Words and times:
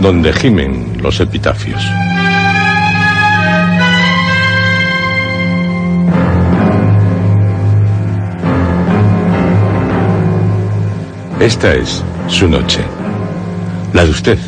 donde 0.00 0.32
gimen 0.32 0.98
los 1.02 1.20
epitafios. 1.20 1.82
Esta 11.40 11.74
es 11.74 12.02
su 12.26 12.48
noche, 12.48 12.80
la 13.92 14.04
de 14.04 14.10
usted, 14.10 14.38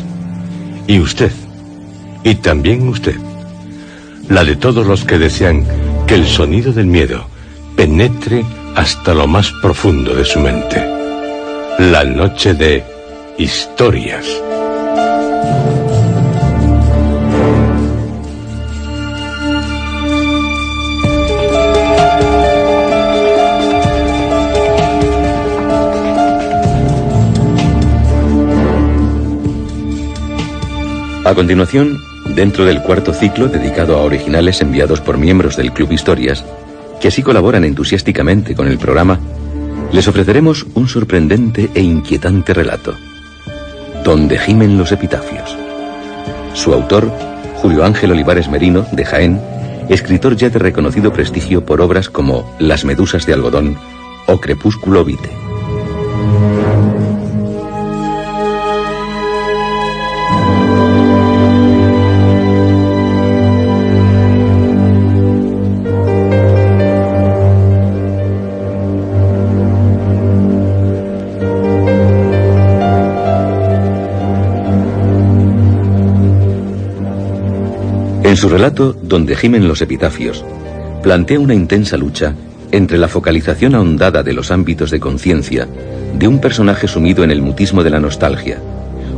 y 0.87 0.99
usted, 0.99 1.31
y 2.23 2.35
también 2.35 2.87
usted, 2.87 3.15
la 4.29 4.43
de 4.43 4.55
todos 4.55 4.85
los 4.85 5.03
que 5.03 5.17
desean 5.17 5.65
que 6.05 6.15
el 6.15 6.27
sonido 6.27 6.73
del 6.73 6.87
miedo 6.87 7.25
penetre 7.75 8.43
hasta 8.75 9.13
lo 9.13 9.25
más 9.25 9.51
profundo 9.61 10.13
de 10.13 10.25
su 10.25 10.39
mente. 10.39 10.85
La 11.79 12.03
noche 12.03 12.53
de 12.53 12.83
historias. 13.37 14.25
A 31.31 31.33
continuación, 31.33 31.97
dentro 32.35 32.65
del 32.65 32.81
cuarto 32.81 33.13
ciclo 33.13 33.47
dedicado 33.47 33.95
a 33.95 34.03
originales 34.03 34.59
enviados 34.59 34.99
por 34.99 35.17
miembros 35.17 35.55
del 35.55 35.71
Club 35.71 35.93
Historias, 35.93 36.43
que 36.99 37.07
así 37.07 37.23
colaboran 37.23 37.63
entusiásticamente 37.63 38.53
con 38.53 38.67
el 38.67 38.77
programa, 38.77 39.17
les 39.93 40.09
ofreceremos 40.09 40.65
un 40.73 40.89
sorprendente 40.89 41.69
e 41.73 41.79
inquietante 41.79 42.53
relato, 42.53 42.97
Donde 44.03 44.37
gimen 44.37 44.77
los 44.77 44.91
epitafios. 44.91 45.55
Su 46.53 46.73
autor, 46.73 47.09
Julio 47.61 47.85
Ángel 47.85 48.11
Olivares 48.11 48.49
Merino, 48.49 48.85
de 48.91 49.05
Jaén, 49.05 49.39
escritor 49.87 50.35
ya 50.35 50.49
de 50.49 50.59
reconocido 50.59 51.13
prestigio 51.13 51.65
por 51.65 51.79
obras 51.79 52.09
como 52.09 52.53
Las 52.59 52.83
medusas 52.83 53.25
de 53.25 53.31
algodón 53.31 53.77
o 54.27 54.41
Crepúsculo 54.41 55.05
Vite. 55.05 55.29
En 78.31 78.37
su 78.37 78.47
relato, 78.47 78.93
Donde 78.93 79.35
gimen 79.35 79.67
los 79.67 79.81
epitafios, 79.81 80.45
plantea 81.03 81.37
una 81.37 81.53
intensa 81.53 81.97
lucha 81.97 82.33
entre 82.71 82.97
la 82.97 83.09
focalización 83.09 83.75
ahondada 83.75 84.23
de 84.23 84.31
los 84.31 84.51
ámbitos 84.51 84.89
de 84.89 85.01
conciencia 85.01 85.67
de 86.17 86.29
un 86.29 86.39
personaje 86.39 86.87
sumido 86.87 87.25
en 87.25 87.31
el 87.31 87.41
mutismo 87.41 87.83
de 87.83 87.89
la 87.89 87.99
nostalgia, 87.99 88.61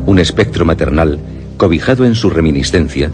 un 0.08 0.18
espectro 0.18 0.66
maternal 0.66 1.20
cobijado 1.58 2.06
en 2.06 2.16
su 2.16 2.32
reminiscencia, 2.32 3.12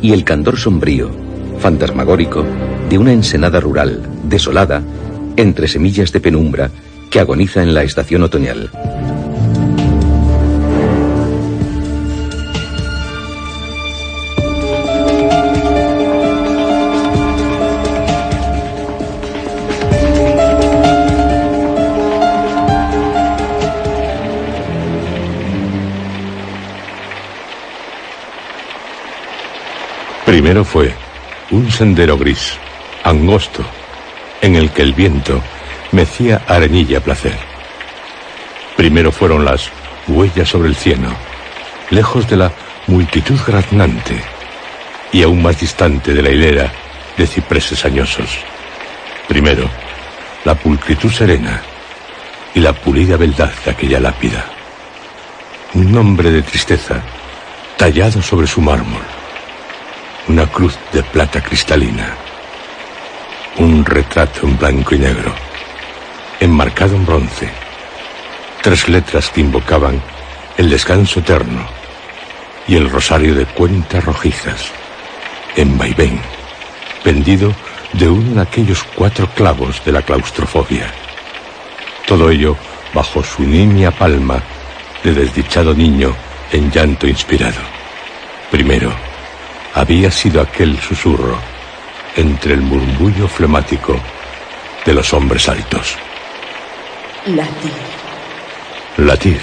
y 0.00 0.14
el 0.14 0.24
candor 0.24 0.56
sombrío, 0.56 1.10
fantasmagórico, 1.58 2.42
de 2.88 2.96
una 2.96 3.12
ensenada 3.12 3.60
rural, 3.60 4.08
desolada, 4.24 4.82
entre 5.36 5.68
semillas 5.68 6.12
de 6.12 6.20
penumbra, 6.20 6.70
que 7.10 7.20
agoniza 7.20 7.62
en 7.62 7.74
la 7.74 7.82
estación 7.82 8.22
otoñal. 8.22 8.70
Primero 30.46 30.64
fue 30.64 30.94
un 31.50 31.72
sendero 31.72 32.16
gris, 32.16 32.52
angosto, 33.02 33.64
en 34.40 34.54
el 34.54 34.70
que 34.70 34.82
el 34.82 34.92
viento 34.92 35.42
mecía 35.90 36.40
arenilla 36.46 36.98
a 36.98 37.00
placer. 37.00 37.36
Primero 38.76 39.10
fueron 39.10 39.44
las 39.44 39.68
huellas 40.06 40.48
sobre 40.48 40.68
el 40.68 40.76
cieno, 40.76 41.08
lejos 41.90 42.28
de 42.28 42.36
la 42.36 42.52
multitud 42.86 43.40
graznante 43.44 44.22
y 45.10 45.24
aún 45.24 45.42
más 45.42 45.58
distante 45.58 46.14
de 46.14 46.22
la 46.22 46.30
hilera 46.30 46.72
de 47.16 47.26
cipreses 47.26 47.84
añosos. 47.84 48.38
Primero, 49.26 49.68
la 50.44 50.54
pulcritud 50.54 51.10
serena 51.10 51.60
y 52.54 52.60
la 52.60 52.72
pulida 52.72 53.16
beldad 53.16 53.50
de 53.64 53.72
aquella 53.72 53.98
lápida. 53.98 54.44
Un 55.74 55.90
nombre 55.90 56.30
de 56.30 56.42
tristeza 56.42 57.02
tallado 57.76 58.22
sobre 58.22 58.46
su 58.46 58.60
mármol 58.60 59.15
una 60.28 60.46
cruz 60.46 60.76
de 60.92 61.02
plata 61.04 61.40
cristalina, 61.40 62.14
un 63.58 63.84
retrato 63.84 64.46
en 64.46 64.58
blanco 64.58 64.94
y 64.94 64.98
negro, 64.98 65.32
enmarcado 66.40 66.96
en 66.96 67.06
bronce, 67.06 67.48
tres 68.60 68.88
letras 68.88 69.30
que 69.30 69.40
invocaban 69.40 70.02
el 70.56 70.68
descanso 70.68 71.20
eterno 71.20 71.64
y 72.66 72.74
el 72.74 72.90
rosario 72.90 73.34
de 73.36 73.46
cuentas 73.46 74.04
rojizas, 74.04 74.72
en 75.54 75.78
vaivén, 75.78 76.20
pendido 77.04 77.54
de 77.92 78.08
uno 78.08 78.34
de 78.34 78.40
aquellos 78.42 78.82
cuatro 78.82 79.28
clavos 79.28 79.84
de 79.84 79.92
la 79.92 80.02
claustrofobia. 80.02 80.92
Todo 82.06 82.30
ello 82.30 82.56
bajo 82.92 83.22
su 83.22 83.42
nimia 83.42 83.92
palma 83.92 84.42
de 85.04 85.12
desdichado 85.12 85.72
niño 85.72 86.14
en 86.50 86.70
llanto 86.70 87.06
inspirado. 87.06 87.60
Primero, 88.50 89.05
había 89.76 90.10
sido 90.10 90.40
aquel 90.40 90.80
susurro 90.80 91.36
entre 92.16 92.54
el 92.54 92.62
murmullo 92.62 93.28
flemático 93.28 94.00
de 94.86 94.94
los 94.94 95.12
hombres 95.12 95.50
altos. 95.50 95.96
Latir. 97.26 97.72
Latir, 98.96 99.40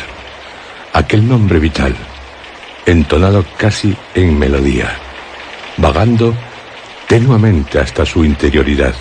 aquel 0.92 1.28
nombre 1.28 1.60
vital, 1.60 1.96
entonado 2.88 3.46
casi 3.58 3.96
en 4.16 4.40
melodía, 4.40 4.96
vagando 5.78 6.34
tenuamente 7.08 7.78
hasta 7.78 8.04
su 8.04 8.26
interioridad, 8.26 8.96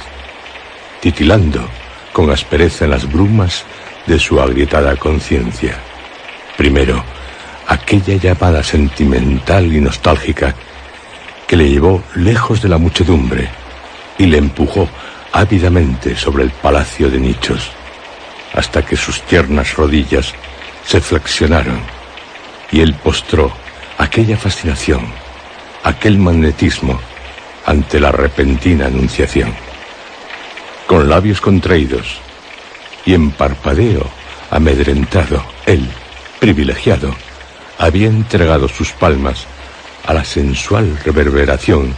titilando 1.00 1.66
con 2.12 2.30
aspereza 2.30 2.84
en 2.84 2.90
las 2.90 3.10
brumas 3.10 3.64
de 4.06 4.18
su 4.18 4.38
agrietada 4.38 4.96
conciencia. 4.96 5.78
Primero, 6.58 7.02
aquella 7.68 8.16
llamada 8.16 8.62
sentimental 8.62 9.72
y 9.72 9.80
nostálgica 9.80 10.54
que 11.52 11.58
le 11.58 11.68
llevó 11.68 12.02
lejos 12.14 12.62
de 12.62 12.70
la 12.70 12.78
muchedumbre 12.78 13.50
y 14.16 14.24
le 14.24 14.38
empujó 14.38 14.88
ávidamente 15.32 16.16
sobre 16.16 16.44
el 16.44 16.50
palacio 16.50 17.10
de 17.10 17.18
nichos, 17.18 17.70
hasta 18.54 18.80
que 18.80 18.96
sus 18.96 19.20
tiernas 19.20 19.76
rodillas 19.76 20.32
se 20.86 21.02
flexionaron 21.02 21.78
y 22.70 22.80
él 22.80 22.94
postró 22.94 23.52
aquella 23.98 24.38
fascinación, 24.38 25.02
aquel 25.84 26.16
magnetismo 26.16 26.98
ante 27.66 28.00
la 28.00 28.12
repentina 28.12 28.86
anunciación. 28.86 29.52
Con 30.86 31.10
labios 31.10 31.42
contraídos 31.42 32.18
y 33.04 33.12
en 33.12 33.30
parpadeo 33.30 34.06
amedrentado, 34.50 35.44
él, 35.66 35.86
privilegiado, 36.40 37.14
había 37.76 38.06
entregado 38.06 38.68
sus 38.68 38.92
palmas 38.92 39.46
a 40.04 40.14
la 40.14 40.24
sensual 40.24 40.98
reverberación 41.04 41.94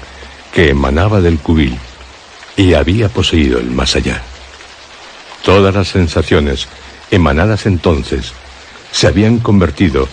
que 0.53 0.71
emanaba 0.71 1.21
del 1.21 1.39
cubil 1.39 1.79
y 2.57 2.75
había 2.75 3.09
poseído 3.09 3.59
el 3.59 3.71
más 3.71 3.97
allá. 3.97 4.23
Todas 5.43 5.75
las 5.75 5.89
sensaciones 5.89 6.69
emanadas 7.11 7.67
entonces 7.67 8.33
se 8.93 9.07
habían 9.07 9.39
convertido 9.39 10.09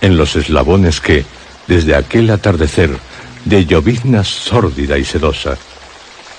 en 0.00 0.16
los 0.16 0.36
eslabones 0.36 1.00
que, 1.00 1.24
desde 1.66 1.94
aquel 1.94 2.30
atardecer 2.30 2.90
de 3.44 3.64
llovizna 3.64 4.24
sórdida 4.24 4.98
y 4.98 5.04
sedosa, 5.04 5.56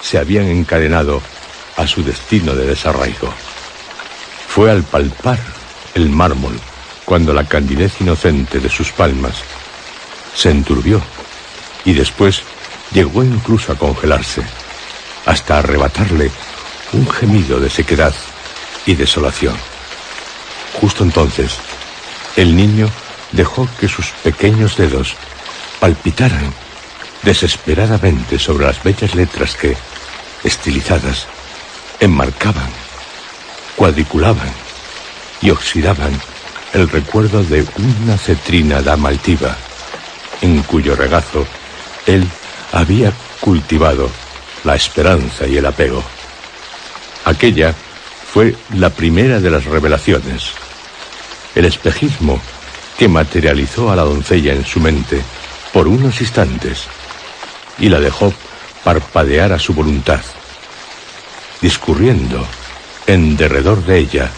se 0.01 0.17
habían 0.17 0.45
encadenado 0.47 1.21
a 1.77 1.87
su 1.87 2.03
destino 2.03 2.53
de 2.53 2.67
desarraigo. 2.67 3.33
Fue 4.47 4.69
al 4.69 4.83
palpar 4.83 5.39
el 5.95 6.09
mármol 6.09 6.59
cuando 7.05 7.33
la 7.33 7.45
candidez 7.45 7.99
inocente 8.01 8.59
de 8.59 8.69
sus 8.69 8.91
palmas 8.91 9.43
se 10.35 10.51
enturbió 10.51 11.01
y 11.85 11.93
después 11.93 12.43
llegó 12.91 13.23
incluso 13.23 13.71
a 13.71 13.75
congelarse, 13.75 14.43
hasta 15.25 15.59
arrebatarle 15.59 16.31
un 16.93 17.09
gemido 17.09 17.59
de 17.59 17.69
sequedad 17.69 18.13
y 18.85 18.95
desolación. 18.95 19.55
Justo 20.79 21.03
entonces, 21.03 21.57
el 22.35 22.55
niño 22.55 22.89
dejó 23.31 23.67
que 23.79 23.87
sus 23.87 24.09
pequeños 24.23 24.77
dedos 24.77 25.15
palpitaran 25.79 26.53
desesperadamente 27.23 28.37
sobre 28.39 28.65
las 28.65 28.83
bellas 28.83 29.15
letras 29.15 29.55
que, 29.55 29.75
estilizadas, 30.43 31.27
enmarcaban, 31.99 32.69
cuadriculaban 33.75 34.51
y 35.41 35.49
oxidaban 35.49 36.11
el 36.73 36.89
recuerdo 36.89 37.43
de 37.43 37.65
una 37.77 38.17
cetrina 38.17 38.81
dama 38.81 39.09
altiva, 39.09 39.55
en 40.45 40.61
cuyo 40.61 40.95
regazo 40.95 41.45
él 42.05 42.27
había 42.71 43.11
cultivado 43.39 44.09
la 44.63 44.75
esperanza 44.75 45.47
y 45.47 45.57
el 45.57 45.65
apego. 45.65 46.03
Aquella 47.25 47.73
fue 48.31 48.55
la 48.75 48.91
primera 48.91 49.39
de 49.39 49.49
las 49.49 49.65
revelaciones, 49.65 50.51
el 51.55 51.65
espejismo 51.65 52.39
que 52.97 53.07
materializó 53.07 53.91
a 53.91 53.95
la 53.95 54.03
doncella 54.03 54.53
en 54.53 54.65
su 54.65 54.79
mente 54.79 55.21
por 55.73 55.87
unos 55.87 56.21
instantes 56.21 56.83
y 57.79 57.89
la 57.89 57.99
dejó 57.99 58.31
parpadear 58.83 59.51
a 59.51 59.59
su 59.59 59.73
voluntad, 59.73 60.21
discurriendo 61.59 62.45
en 63.07 63.35
derredor 63.35 63.83
de 63.83 63.97
ella, 63.97 64.29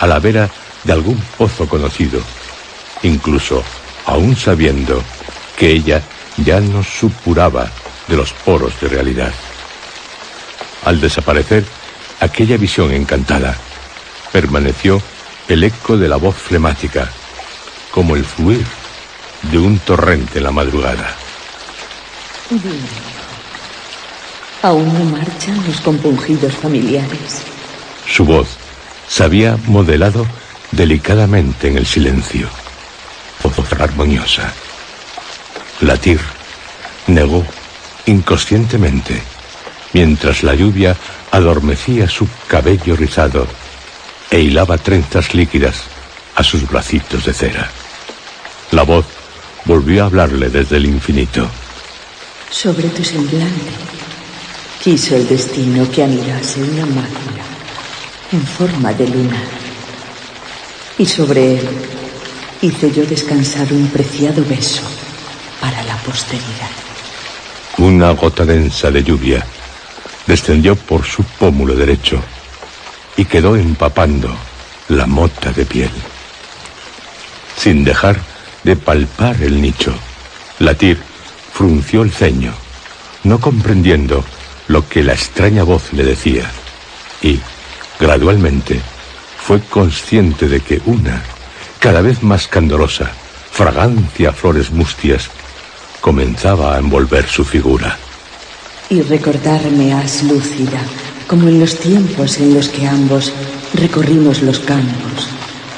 a 0.00 0.06
la 0.06 0.18
vera 0.18 0.50
de 0.84 0.92
algún 0.92 1.18
pozo 1.38 1.66
conocido, 1.66 2.20
incluso 3.02 3.62
aún 4.06 4.36
sabiendo 4.36 5.02
que 5.60 5.70
ella 5.70 6.00
ya 6.38 6.58
no 6.58 6.82
supuraba 6.82 7.70
de 8.08 8.16
los 8.16 8.32
poros 8.32 8.80
de 8.80 8.88
realidad. 8.88 9.30
Al 10.86 11.02
desaparecer 11.02 11.66
aquella 12.18 12.56
visión 12.56 12.90
encantada, 12.92 13.54
permaneció 14.32 15.02
el 15.48 15.62
eco 15.64 15.98
de 15.98 16.08
la 16.08 16.16
voz 16.16 16.34
flemática, 16.34 17.10
como 17.90 18.16
el 18.16 18.24
fluir 18.24 18.64
de 19.52 19.58
un 19.58 19.78
torrente 19.80 20.38
en 20.38 20.44
la 20.44 20.50
madrugada. 20.50 21.14
Aún 24.62 24.94
no 24.94 25.04
marchan 25.04 25.62
los 25.66 25.78
compungidos 25.82 26.54
familiares. 26.54 27.42
Su 28.06 28.24
voz 28.24 28.48
se 29.06 29.24
había 29.24 29.58
modelado 29.66 30.26
delicadamente 30.72 31.68
en 31.68 31.76
el 31.76 31.84
silencio. 31.84 32.48
Voz 33.42 33.72
armoniosa. 33.78 34.54
Latir 35.80 36.20
negó 37.06 37.44
inconscientemente 38.06 39.22
mientras 39.92 40.42
la 40.42 40.54
lluvia 40.54 40.94
adormecía 41.30 42.08
su 42.08 42.28
cabello 42.46 42.96
rizado 42.96 43.46
e 44.30 44.40
hilaba 44.40 44.78
trenzas 44.78 45.34
líquidas 45.34 45.84
a 46.36 46.42
sus 46.42 46.68
bracitos 46.68 47.24
de 47.24 47.32
cera. 47.32 47.70
La 48.72 48.82
voz 48.82 49.06
volvió 49.64 50.02
a 50.02 50.06
hablarle 50.06 50.50
desde 50.50 50.76
el 50.76 50.86
infinito. 50.86 51.48
Sobre 52.50 52.88
tu 52.88 53.02
semblante 53.02 53.72
quiso 54.82 55.16
el 55.16 55.26
destino 55.28 55.90
que 55.90 56.04
anidase 56.04 56.62
una 56.62 56.86
máquina 56.86 57.44
en 58.32 58.46
forma 58.46 58.92
de 58.92 59.08
luna. 59.08 59.42
Y 60.98 61.06
sobre 61.06 61.58
él 61.58 61.68
hice 62.60 62.92
yo 62.92 63.04
descansar 63.06 63.72
un 63.72 63.88
preciado 63.88 64.44
beso 64.44 64.99
para 65.60 65.82
la 65.82 65.96
posteridad. 65.98 66.70
Una 67.78 68.10
gota 68.10 68.44
densa 68.44 68.90
de 68.90 69.02
lluvia 69.02 69.44
descendió 70.26 70.76
por 70.76 71.04
su 71.04 71.22
pómulo 71.24 71.74
derecho 71.74 72.20
y 73.16 73.24
quedó 73.24 73.56
empapando 73.56 74.34
la 74.88 75.06
mota 75.06 75.52
de 75.52 75.64
piel. 75.64 75.90
Sin 77.56 77.84
dejar 77.84 78.20
de 78.64 78.76
palpar 78.76 79.42
el 79.42 79.60
nicho, 79.60 79.94
Latir 80.58 80.98
frunció 81.52 82.02
el 82.02 82.10
ceño, 82.10 82.52
no 83.24 83.40
comprendiendo 83.40 84.24
lo 84.68 84.88
que 84.88 85.02
la 85.02 85.12
extraña 85.12 85.62
voz 85.62 85.92
le 85.92 86.04
decía, 86.04 86.50
y, 87.22 87.40
gradualmente, 87.98 88.80
fue 89.38 89.60
consciente 89.60 90.48
de 90.48 90.60
que 90.60 90.80
una, 90.86 91.22
cada 91.78 92.02
vez 92.02 92.22
más 92.22 92.46
candorosa, 92.46 93.10
fragancia 93.50 94.30
a 94.30 94.32
flores 94.32 94.70
mustias, 94.70 95.30
comenzaba 96.00 96.74
a 96.74 96.78
envolver 96.78 97.26
su 97.26 97.44
figura. 97.44 97.98
Y 98.88 99.02
recordarme 99.02 99.92
has 99.92 100.22
lúcida, 100.24 100.80
como 101.26 101.48
en 101.48 101.60
los 101.60 101.78
tiempos 101.78 102.38
en 102.38 102.54
los 102.54 102.68
que 102.68 102.86
ambos 102.86 103.32
recorrimos 103.74 104.42
los 104.42 104.58
campos, 104.58 105.28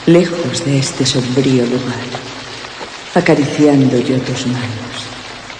lejos 0.06 0.64
de 0.64 0.78
este 0.78 1.04
sombrío 1.04 1.64
lugar, 1.66 2.06
acariciando 3.14 3.98
yo 3.98 4.18
tus 4.20 4.46
manos, 4.46 4.96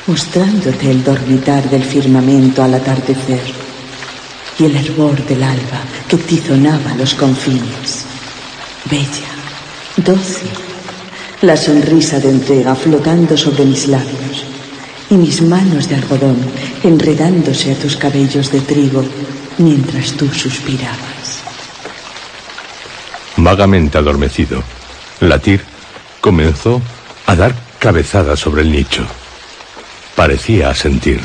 mostrándote 0.07 0.91
el 0.91 1.05
dormitar 1.05 1.69
del 1.69 1.85
firmamento 1.85 2.63
al 2.63 2.75
atardecer 2.75 3.43
y 4.59 4.65
el 4.65 4.77
hervor 4.77 5.23
del 5.27 5.43
alba 5.43 5.83
que 6.09 6.17
tizonaba 6.17 6.95
los 6.97 7.15
confines. 7.15 8.07
Bella, 8.91 9.33
dócil, 9.97 10.51
la 11.43 11.57
sonrisa 11.57 12.19
de 12.19 12.31
entrega 12.31 12.75
flotando 12.75 13.37
sobre 13.37 13.65
mis 13.65 13.89
labios 13.89 14.52
y 15.13 15.17
mis 15.17 15.43
manos 15.43 15.91
de 15.91 15.97
algodón 15.97 16.39
enredándose 16.83 17.73
a 17.73 17.75
tus 17.79 17.99
cabellos 17.99 18.51
de 18.51 18.63
trigo 18.63 19.05
mientras 19.59 20.13
tú 20.13 20.27
suspirabas. 20.33 21.43
Vagamente 23.37 23.99
adormecido, 23.99 24.63
Latir 25.21 25.63
comenzó 26.23 26.81
a 27.27 27.37
dar 27.37 27.55
cabezadas 27.79 28.41
sobre 28.41 28.63
el 28.63 28.73
nicho. 28.73 29.05
Parecía 30.17 30.71
asentir. 30.71 31.21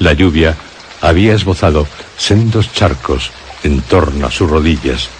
La 0.00 0.12
lluvia 0.12 0.56
había 1.00 1.34
esbozado 1.34 1.86
sendos 2.16 2.72
charcos 2.72 3.30
en 3.62 3.82
torno 3.82 4.26
a 4.26 4.32
sus 4.32 4.50
rodillas, 4.50 5.10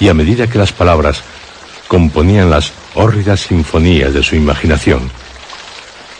y 0.00 0.08
a 0.08 0.14
medida 0.14 0.48
que 0.48 0.58
las 0.58 0.72
palabras 0.72 1.22
componían 1.86 2.50
las 2.50 2.72
hórridas 2.94 3.42
sinfonías 3.42 4.12
de 4.12 4.24
su 4.24 4.34
imaginación, 4.34 5.08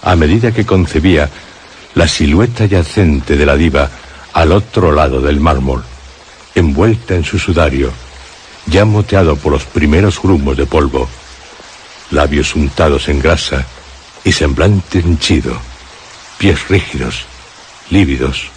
a 0.02 0.16
medida 0.16 0.52
que 0.52 0.66
concebía 0.66 1.28
la 1.94 2.06
silueta 2.06 2.66
yacente 2.66 3.36
de 3.36 3.46
la 3.46 3.56
diva 3.56 3.90
al 4.32 4.52
otro 4.52 4.92
lado 4.92 5.20
del 5.20 5.40
mármol, 5.40 5.82
envuelta 6.54 7.14
en 7.14 7.24
su 7.24 7.38
sudario, 7.38 7.92
ya 8.66 8.84
moteado 8.84 9.36
por 9.36 9.52
los 9.52 9.64
primeros 9.64 10.20
grumos 10.20 10.56
de 10.56 10.66
polvo, 10.66 11.08
labios 12.10 12.54
untados 12.54 13.08
en 13.08 13.20
grasa 13.20 13.66
y 14.24 14.32
semblante 14.32 15.00
henchido, 15.00 15.58
pies 16.38 16.68
rígidos, 16.68 17.24
lívidos. 17.90 18.50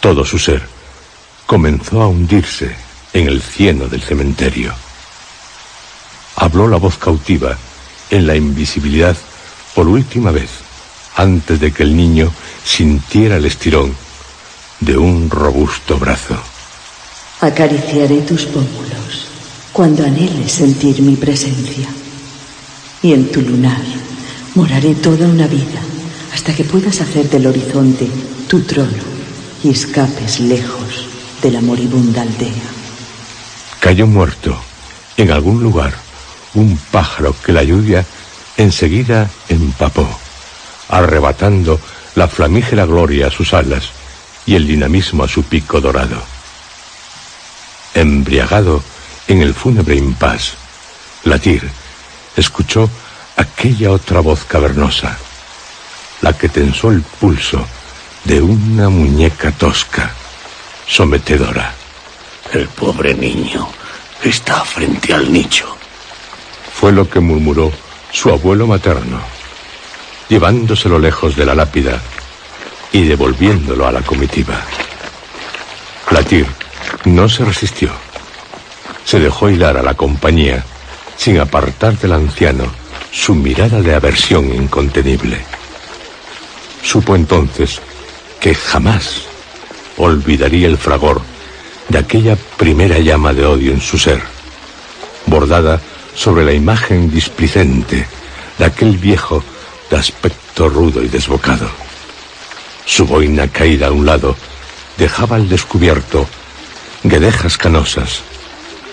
Todo 0.00 0.24
su 0.24 0.38
ser 0.38 0.62
comenzó 1.46 2.02
a 2.02 2.08
hundirse 2.08 2.74
en 3.12 3.26
el 3.26 3.42
cieno 3.42 3.88
del 3.88 4.02
cementerio. 4.02 4.72
Habló 6.36 6.68
la 6.68 6.76
voz 6.76 6.96
cautiva 6.96 7.56
en 8.10 8.26
la 8.26 8.36
invisibilidad 8.36 9.16
por 9.74 9.88
última 9.88 10.30
vez, 10.30 10.50
antes 11.16 11.60
de 11.60 11.72
que 11.72 11.82
el 11.82 11.96
niño 11.96 12.32
sintiera 12.64 13.36
el 13.36 13.44
estirón 13.44 13.94
de 14.80 14.96
un 14.96 15.30
robusto 15.30 15.98
brazo. 15.98 16.36
Acariciaré 17.40 18.20
tus 18.22 18.46
pómulos 18.46 19.28
cuando 19.72 20.04
anheles 20.04 20.52
sentir 20.52 21.00
mi 21.02 21.16
presencia. 21.16 21.88
Y 23.02 23.12
en 23.12 23.30
tu 23.30 23.40
lunar 23.40 23.80
moraré 24.54 24.94
toda 24.94 25.26
una 25.26 25.46
vida 25.46 25.80
hasta 26.34 26.54
que 26.54 26.64
puedas 26.64 27.00
hacer 27.00 27.28
del 27.30 27.46
horizonte 27.46 28.08
tu 28.48 28.60
trono 28.62 29.02
y 29.62 29.70
escapes 29.70 30.40
lejos 30.40 31.06
de 31.42 31.50
la 31.50 31.60
moribunda 31.60 32.22
aldea. 32.22 32.68
Cayó 33.80 34.06
muerto 34.06 34.58
en 35.16 35.30
algún 35.30 35.62
lugar 35.62 35.94
un 36.54 36.78
pájaro 36.90 37.34
que 37.44 37.52
la 37.52 37.62
lluvia 37.62 38.04
enseguida 38.62 39.30
empapó, 39.48 40.08
arrebatando 40.88 41.80
la 42.14 42.28
flamígera 42.28 42.84
gloria 42.84 43.28
a 43.28 43.30
sus 43.30 43.54
alas 43.54 43.90
y 44.46 44.54
el 44.54 44.66
dinamismo 44.66 45.24
a 45.24 45.28
su 45.28 45.44
pico 45.44 45.80
dorado. 45.80 46.22
Embriagado 47.94 48.82
en 49.28 49.42
el 49.42 49.54
fúnebre 49.54 49.96
impas, 49.96 50.54
Latir 51.24 51.68
escuchó 52.36 52.88
aquella 53.36 53.90
otra 53.90 54.20
voz 54.20 54.44
cavernosa, 54.44 55.16
la 56.20 56.36
que 56.36 56.48
tensó 56.48 56.90
el 56.90 57.02
pulso 57.02 57.66
de 58.24 58.40
una 58.40 58.88
muñeca 58.88 59.52
tosca, 59.52 60.10
sometedora. 60.86 61.74
El 62.52 62.68
pobre 62.68 63.14
niño 63.14 63.68
está 64.22 64.64
frente 64.64 65.14
al 65.14 65.32
nicho. 65.32 65.76
Fue 66.74 66.92
lo 66.92 67.08
que 67.08 67.20
murmuró 67.20 67.72
su 68.12 68.30
abuelo 68.30 68.66
materno, 68.66 69.20
llevándoselo 70.28 70.98
lejos 70.98 71.36
de 71.36 71.46
la 71.46 71.54
lápida 71.54 72.00
y 72.92 73.02
devolviéndolo 73.04 73.86
a 73.86 73.92
la 73.92 74.02
comitiva. 74.02 74.60
Latir 76.10 76.46
no 77.04 77.28
se 77.28 77.44
resistió. 77.44 77.90
Se 79.04 79.18
dejó 79.18 79.48
hilar 79.48 79.76
a 79.76 79.82
la 79.82 79.94
compañía 79.94 80.64
sin 81.16 81.38
apartar 81.38 81.98
del 81.98 82.12
anciano 82.12 82.64
su 83.12 83.34
mirada 83.34 83.80
de 83.80 83.94
aversión 83.94 84.54
incontenible. 84.54 85.44
Supo 86.82 87.14
entonces 87.14 87.80
que 88.40 88.54
jamás 88.54 89.22
olvidaría 89.96 90.66
el 90.66 90.78
fragor 90.78 91.20
de 91.88 91.98
aquella 91.98 92.36
primera 92.56 92.98
llama 92.98 93.32
de 93.32 93.44
odio 93.44 93.72
en 93.72 93.80
su 93.80 93.98
ser, 93.98 94.22
bordada 95.26 95.80
sobre 96.14 96.44
la 96.44 96.52
imagen 96.52 97.10
displicente 97.10 98.06
de 98.58 98.64
aquel 98.64 98.96
viejo 98.98 99.42
de 99.90 99.96
aspecto 99.96 100.68
rudo 100.68 101.02
y 101.02 101.08
desbocado. 101.08 101.68
Su 102.84 103.06
boina 103.06 103.48
caída 103.48 103.88
a 103.88 103.92
un 103.92 104.06
lado 104.06 104.36
dejaba 104.96 105.36
al 105.36 105.48
descubierto 105.48 106.28
guedejas 107.02 107.56
canosas 107.56 108.22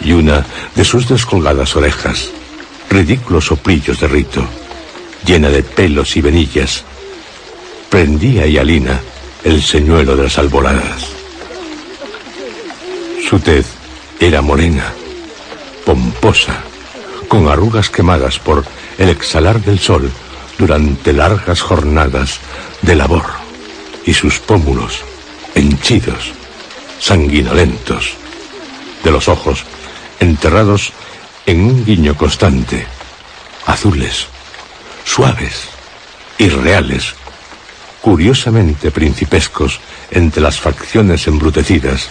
y 0.02 0.14
una 0.14 0.46
de 0.76 0.86
sus 0.86 1.08
descolgadas 1.08 1.76
orejas, 1.76 2.30
ridículos 2.90 3.46
soplillos 3.46 4.00
de 4.00 4.08
rito, 4.08 4.46
llena 5.26 5.50
de 5.50 5.64
pelos 5.64 6.16
y 6.16 6.22
venillas, 6.22 6.84
prendía 7.90 8.46
y 8.48 8.58
alina 8.58 9.00
el 9.44 9.62
señuelo 9.62 10.16
de 10.16 10.24
las 10.24 10.38
alboladas. 10.38 11.08
Su 13.28 13.40
tez 13.40 13.66
era 14.20 14.42
morena, 14.42 14.94
pomposa, 15.86 16.64
con 17.28 17.48
arrugas 17.48 17.90
quemadas 17.90 18.40
por 18.40 18.66
el 18.98 19.10
exhalar 19.10 19.62
del 19.62 19.80
sol 19.80 20.12
durante 20.58 21.14
largas 21.14 21.62
jornadas 21.62 22.40
de 22.82 22.96
labor, 22.96 23.26
y 24.06 24.14
sus 24.14 24.40
pómulos 24.40 25.04
henchidos, 25.54 26.32
sanguinolentos, 27.00 28.14
de 29.04 29.12
los 29.12 29.28
ojos 29.28 29.64
enterrados 30.20 30.92
en 31.46 31.62
un 31.62 31.86
guiño 31.86 32.16
constante, 32.16 32.86
azules, 33.66 34.28
suaves, 35.06 35.70
irreales, 36.38 37.14
curiosamente 38.02 38.92
principescos 38.92 39.80
entre 40.12 40.42
las 40.42 40.60
facciones 40.60 41.28
embrutecidas, 41.28 42.10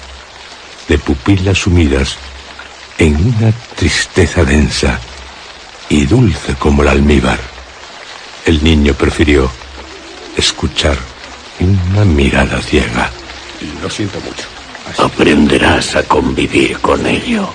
de 0.88 0.99
pupilas 0.99 1.58
sumidas 1.58 2.16
en 2.98 3.16
una 3.16 3.52
tristeza 3.74 4.44
densa 4.44 4.98
y 5.88 6.06
dulce 6.06 6.54
como 6.54 6.82
el 6.82 6.88
almíbar. 6.88 7.38
El 8.44 8.62
niño 8.62 8.94
prefirió 8.94 9.50
escuchar 10.36 10.96
una 11.60 12.04
mirada 12.04 12.60
ciega. 12.60 13.10
Lo 13.82 13.90
siento 13.90 14.18
mucho. 14.20 14.46
Aprenderás 15.02 15.96
a 15.96 16.02
convivir 16.04 16.78
con 16.78 17.04
ello. 17.06 17.48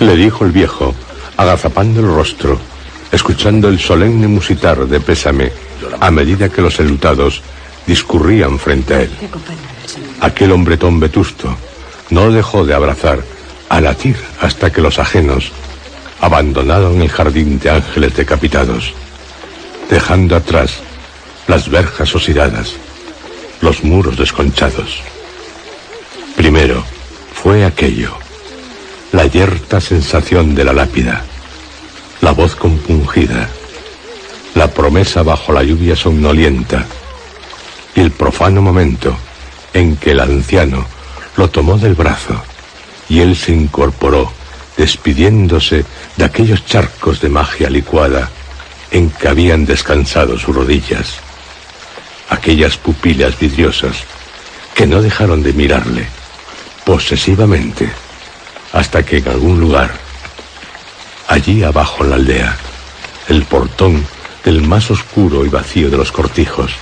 Le 0.00 0.16
dijo 0.16 0.44
el 0.44 0.52
viejo, 0.52 0.94
agazapando 1.36 2.00
el 2.00 2.06
rostro, 2.06 2.58
escuchando 3.12 3.68
el 3.68 3.78
solemne 3.78 4.28
musitar 4.28 4.86
de 4.86 5.00
pésame 5.00 5.52
a 6.00 6.10
medida 6.10 6.48
que 6.48 6.62
los 6.62 6.78
enlutados 6.80 7.42
discurrían 7.86 8.58
frente 8.58 8.94
a 8.94 9.00
él. 9.02 9.10
Aquel 10.20 10.52
hombretón 10.52 11.00
vetusto 11.00 11.56
no 12.10 12.30
dejó 12.30 12.64
de 12.64 12.74
abrazar 12.74 13.22
a 13.68 13.80
latir 13.80 14.16
hasta 14.40 14.72
que 14.72 14.80
los 14.80 14.98
ajenos 14.98 15.52
abandonaron 16.20 17.00
el 17.00 17.08
jardín 17.08 17.58
de 17.58 17.70
ángeles 17.70 18.16
decapitados, 18.16 18.92
dejando 19.90 20.36
atrás 20.36 20.78
las 21.46 21.68
verjas 21.68 22.14
oxidadas, 22.14 22.74
los 23.60 23.84
muros 23.84 24.16
desconchados. 24.16 25.00
Primero 26.36 26.84
fue 27.34 27.64
aquello, 27.64 28.16
la 29.12 29.26
yerta 29.26 29.80
sensación 29.80 30.54
de 30.54 30.64
la 30.64 30.72
lápida, 30.72 31.24
la 32.20 32.32
voz 32.32 32.56
compungida, 32.56 33.48
la 34.54 34.68
promesa 34.68 35.22
bajo 35.22 35.52
la 35.52 35.62
lluvia 35.62 35.94
somnolienta 35.94 36.84
y 37.94 38.00
el 38.00 38.10
profano 38.10 38.60
momento 38.60 39.16
en 39.72 39.96
que 39.96 40.12
el 40.12 40.20
anciano 40.20 40.86
lo 41.36 41.48
tomó 41.48 41.78
del 41.78 41.94
brazo 41.94 42.42
y 43.08 43.20
él 43.20 43.36
se 43.36 43.52
incorporó 43.52 44.32
despidiéndose 44.76 45.84
de 46.16 46.24
aquellos 46.24 46.64
charcos 46.64 47.20
de 47.20 47.28
magia 47.28 47.68
licuada 47.68 48.30
en 48.90 49.10
que 49.10 49.28
habían 49.28 49.66
descansado 49.66 50.38
sus 50.38 50.54
rodillas, 50.54 51.14
aquellas 52.30 52.76
pupilas 52.76 53.38
vidriosas 53.38 53.96
que 54.74 54.86
no 54.86 55.02
dejaron 55.02 55.42
de 55.42 55.52
mirarle 55.52 56.06
posesivamente 56.84 57.90
hasta 58.72 59.02
que 59.02 59.18
en 59.18 59.28
algún 59.28 59.60
lugar, 59.60 59.90
allí 61.26 61.62
abajo 61.62 62.04
en 62.04 62.10
la 62.10 62.16
aldea, 62.16 62.56
el 63.28 63.44
portón 63.44 64.06
del 64.44 64.62
más 64.62 64.90
oscuro 64.90 65.44
y 65.44 65.48
vacío 65.48 65.90
de 65.90 65.96
los 65.96 66.12
cortijos 66.12 66.72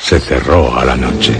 se 0.00 0.20
cerró 0.20 0.78
a 0.78 0.84
la 0.84 0.96
noche. 0.96 1.34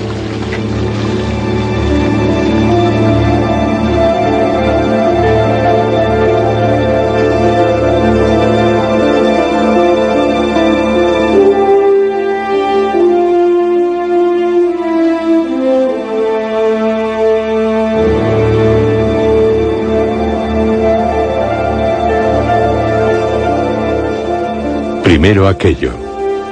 Primero 25.16 25.48
aquello, 25.48 25.92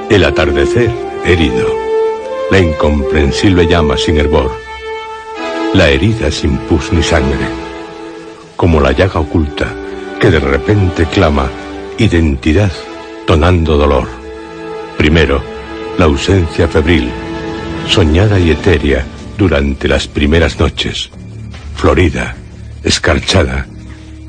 el 0.09 0.23
atardecer 0.25 0.89
herido, 1.23 1.67
la 2.49 2.59
incomprensible 2.59 3.67
llama 3.67 3.95
sin 3.95 4.17
hervor, 4.17 4.51
la 5.75 5.87
herida 5.89 6.31
sin 6.31 6.57
pus 6.57 6.91
ni 6.91 7.03
sangre, 7.03 7.45
como 8.55 8.81
la 8.81 8.91
llaga 8.91 9.19
oculta 9.19 9.71
que 10.19 10.31
de 10.31 10.39
repente 10.39 11.05
clama 11.05 11.47
identidad 11.99 12.71
tonando 13.27 13.77
dolor. 13.77 14.07
Primero, 14.97 15.43
la 15.99 16.05
ausencia 16.05 16.67
febril, 16.67 17.11
soñada 17.87 18.39
y 18.39 18.49
etérea 18.49 19.05
durante 19.37 19.87
las 19.87 20.07
primeras 20.07 20.59
noches, 20.59 21.11
florida, 21.75 22.35
escarchada 22.83 23.67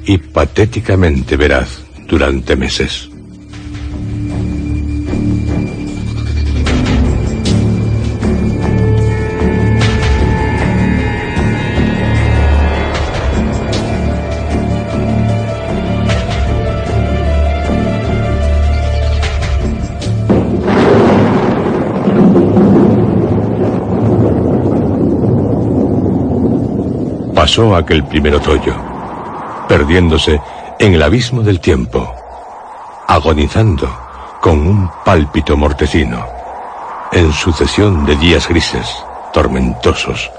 y 0.05 0.19
patéticamente 0.19 1.39
veraz 1.39 1.81
durante 2.07 2.55
meses. 2.55 3.06
Aquel 27.57 28.05
primer 28.05 28.35
otoño, 28.35 29.65
perdiéndose 29.67 30.39
en 30.79 30.93
el 30.93 31.03
abismo 31.03 31.41
del 31.41 31.59
tiempo, 31.59 32.15
agonizando 33.09 33.89
con 34.43 34.67
un 34.67 34.91
pálpito 35.07 35.57
mortecino, 35.57 36.23
en 37.13 37.33
sucesión 37.33 38.05
de 38.05 38.15
días 38.17 38.47
grises, 38.47 39.03
tormentosos, 39.33 40.31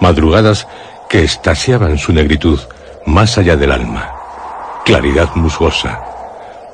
madrugadas 0.00 0.66
que 1.08 1.22
estasiaban 1.22 1.98
su 1.98 2.12
negritud 2.12 2.58
más 3.06 3.38
allá 3.38 3.56
del 3.56 3.70
alma, 3.70 4.10
claridad 4.84 5.36
musgosa, 5.36 6.02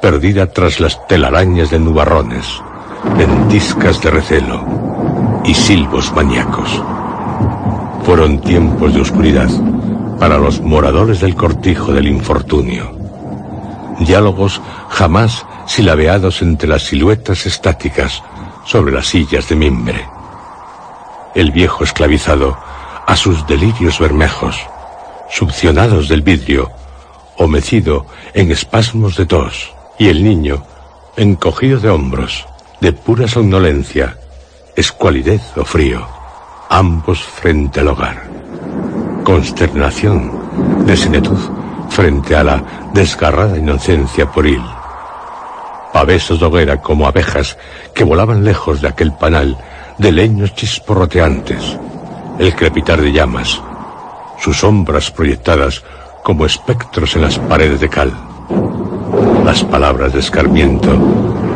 perdida 0.00 0.46
tras 0.46 0.80
las 0.80 1.06
telarañas 1.06 1.68
de 1.68 1.80
nubarrones, 1.80 2.46
ventiscas 3.18 4.00
de 4.00 4.10
recelo 4.10 4.64
y 5.44 5.52
silbos 5.52 6.10
maníacos. 6.14 6.82
Fueron 8.10 8.40
tiempos 8.40 8.92
de 8.92 9.02
oscuridad 9.02 9.48
para 10.18 10.36
los 10.36 10.60
moradores 10.60 11.20
del 11.20 11.36
cortijo 11.36 11.92
del 11.92 12.08
infortunio. 12.08 12.90
Diálogos 14.00 14.60
jamás 14.88 15.46
silabeados 15.68 16.42
entre 16.42 16.68
las 16.68 16.82
siluetas 16.82 17.46
estáticas 17.46 18.20
sobre 18.66 18.90
las 18.90 19.06
sillas 19.06 19.48
de 19.48 19.54
mimbre. 19.54 20.04
El 21.36 21.52
viejo 21.52 21.84
esclavizado 21.84 22.58
a 23.06 23.14
sus 23.14 23.46
delirios 23.46 24.00
bermejos, 24.00 24.56
succionados 25.30 26.08
del 26.08 26.22
vidrio, 26.22 26.68
o 27.36 27.46
mecido 27.46 28.06
en 28.34 28.50
espasmos 28.50 29.16
de 29.16 29.26
tos, 29.26 29.72
y 30.00 30.08
el 30.08 30.24
niño, 30.24 30.64
encogido 31.16 31.78
de 31.78 31.90
hombros, 31.90 32.44
de 32.80 32.92
pura 32.92 33.28
somnolencia, 33.28 34.18
escualidez 34.74 35.42
o 35.56 35.64
frío 35.64 36.19
ambos 36.70 37.20
frente 37.20 37.80
al 37.80 37.88
hogar. 37.88 38.22
Consternación 39.24 40.86
de 40.86 40.96
senectud 40.96 41.38
frente 41.90 42.36
a 42.36 42.44
la 42.44 42.62
desgarrada 42.94 43.58
inocencia 43.58 44.30
pueril. 44.30 44.62
Pavesos 45.92 46.38
de 46.38 46.46
hoguera 46.46 46.80
como 46.80 47.06
abejas 47.06 47.58
que 47.92 48.04
volaban 48.04 48.44
lejos 48.44 48.80
de 48.80 48.88
aquel 48.88 49.12
panal 49.12 49.58
de 49.98 50.12
leños 50.12 50.54
chisporroteantes. 50.54 51.76
El 52.38 52.54
crepitar 52.54 53.00
de 53.00 53.12
llamas, 53.12 53.60
sus 54.38 54.58
sombras 54.58 55.10
proyectadas 55.10 55.82
como 56.22 56.46
espectros 56.46 57.16
en 57.16 57.22
las 57.22 57.38
paredes 57.40 57.80
de 57.80 57.88
cal. 57.88 58.12
Las 59.44 59.64
palabras 59.64 60.12
de 60.12 60.20
escarmiento 60.20 60.96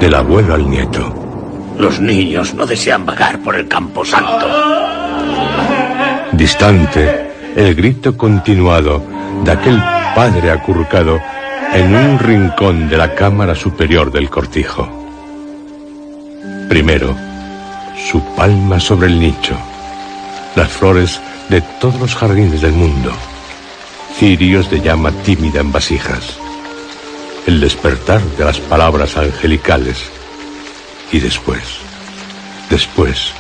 del 0.01 0.15
abuelo 0.15 0.55
al 0.55 0.69
nieto. 0.69 1.15
Los 1.79 2.01
niños 2.01 2.53
no 2.55 2.67
desean 2.67 3.07
vagar 3.07 3.39
por 3.39 3.55
el 3.55 3.69
campo 3.69 4.05
santo. 4.05 4.94
Distante, 6.37 7.31
el 7.55 7.77
grito 7.77 8.17
continuado 8.17 9.01
de 9.45 9.53
aquel 9.53 9.81
padre 10.17 10.51
acurrucado 10.51 11.21
en 11.73 11.95
un 11.95 12.19
rincón 12.19 12.89
de 12.89 12.97
la 12.97 13.15
cámara 13.15 13.55
superior 13.55 14.11
del 14.11 14.29
cortijo. 14.29 14.89
Primero, 16.69 17.15
su 18.11 18.21
palma 18.35 18.81
sobre 18.81 19.07
el 19.07 19.21
nicho, 19.21 19.57
las 20.57 20.71
flores 20.71 21.21
de 21.49 21.61
todos 21.81 22.01
los 22.01 22.17
jardines 22.17 22.61
del 22.61 22.73
mundo, 22.73 23.13
cirios 24.19 24.69
de 24.71 24.81
llama 24.81 25.13
tímida 25.13 25.61
en 25.61 25.71
vasijas, 25.71 26.37
el 27.47 27.61
despertar 27.61 28.21
de 28.21 28.45
las 28.45 28.59
palabras 28.59 29.17
angelicales 29.17 30.11
y 31.13 31.21
después, 31.21 31.63
después, 32.71 33.33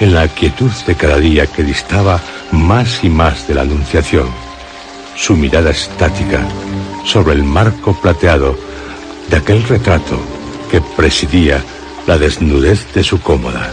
en 0.00 0.14
la 0.14 0.26
quietud 0.28 0.70
de 0.86 0.94
cada 0.94 1.18
día 1.18 1.46
que 1.46 1.62
distaba 1.62 2.20
más 2.52 3.04
y 3.04 3.10
más 3.10 3.46
de 3.46 3.54
la 3.54 3.62
Anunciación, 3.62 4.26
su 5.14 5.36
mirada 5.36 5.70
estática 5.70 6.40
sobre 7.04 7.34
el 7.34 7.44
marco 7.44 7.94
plateado 8.00 8.56
de 9.28 9.36
aquel 9.36 9.62
retrato 9.62 10.18
que 10.70 10.80
presidía 10.80 11.62
la 12.06 12.16
desnudez 12.16 12.92
de 12.94 13.04
su 13.04 13.20
cómoda, 13.20 13.70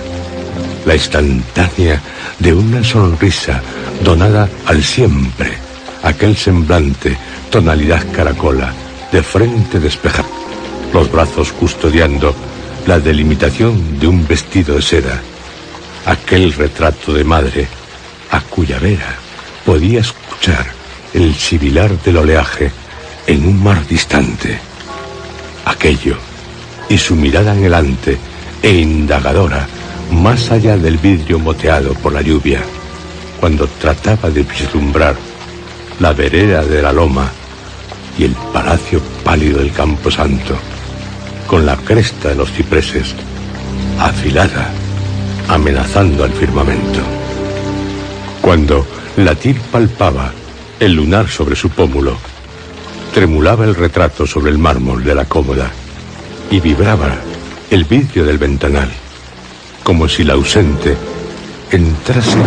la 0.85 0.95
instantánea 0.95 2.01
de 2.39 2.53
una 2.53 2.83
sonrisa 2.83 3.61
donada 4.03 4.49
al 4.65 4.83
siempre, 4.83 5.57
aquel 6.03 6.35
semblante, 6.35 7.17
tonalidad 7.49 8.05
caracola, 8.11 8.73
de 9.11 9.23
frente 9.23 9.79
despejada, 9.79 10.27
los 10.93 11.09
brazos 11.09 11.53
custodiando 11.53 12.35
la 12.85 12.99
delimitación 12.99 13.99
de 13.99 14.07
un 14.07 14.27
vestido 14.27 14.75
de 14.75 14.81
seda, 14.81 15.21
aquel 16.07 16.53
retrato 16.53 17.13
de 17.13 17.25
madre 17.25 17.67
a 18.31 18.39
cuya 18.39 18.79
vera 18.79 19.15
podía 19.65 19.99
escuchar 19.99 20.65
el 21.13 21.35
sibilar 21.35 22.01
del 22.01 22.17
oleaje 22.17 22.71
en 23.27 23.45
un 23.45 23.61
mar 23.61 23.85
distante. 23.87 24.57
Aquello 25.65 26.15
y 26.87 26.97
su 26.97 27.15
mirada 27.15 27.51
anhelante 27.51 28.17
e 28.63 28.71
indagadora 28.71 29.67
más 30.11 30.49
allá 30.51 30.77
del 30.77 30.97
vidrio 30.97 31.39
moteado 31.39 31.93
por 31.95 32.13
la 32.13 32.21
lluvia, 32.21 32.61
cuando 33.41 33.67
trataba 33.67 34.29
de 34.29 34.43
vislumbrar 34.43 35.15
la 35.99 36.13
vereda 36.13 36.63
de 36.63 36.81
la 36.81 36.93
loma 36.93 37.29
y 38.17 38.23
el 38.23 38.31
palacio 38.53 39.01
pálido 39.25 39.59
del 39.59 39.73
campo 39.73 40.09
santo, 40.09 40.57
con 41.45 41.65
la 41.65 41.75
cresta 41.75 42.29
de 42.29 42.35
los 42.35 42.49
cipreses 42.49 43.13
afilada 43.99 44.71
amenazando 45.47 46.23
al 46.23 46.31
firmamento. 46.31 46.99
Cuando 48.41 48.86
Latir 49.17 49.60
palpaba 49.71 50.31
el 50.79 50.93
lunar 50.93 51.27
sobre 51.27 51.55
su 51.55 51.69
pómulo, 51.69 52.17
tremulaba 53.13 53.65
el 53.65 53.75
retrato 53.75 54.27
sobre 54.27 54.51
el 54.51 54.57
mármol 54.57 55.03
de 55.03 55.15
la 55.15 55.25
cómoda 55.25 55.71
y 56.51 56.60
vibraba 56.60 57.15
el 57.71 57.83
vidrio 57.86 58.25
del 58.25 58.38
ventanal, 58.38 58.89
como 59.83 60.07
si 60.07 60.23
la 60.23 60.33
ausente 60.33 60.95
entrase 61.71 62.38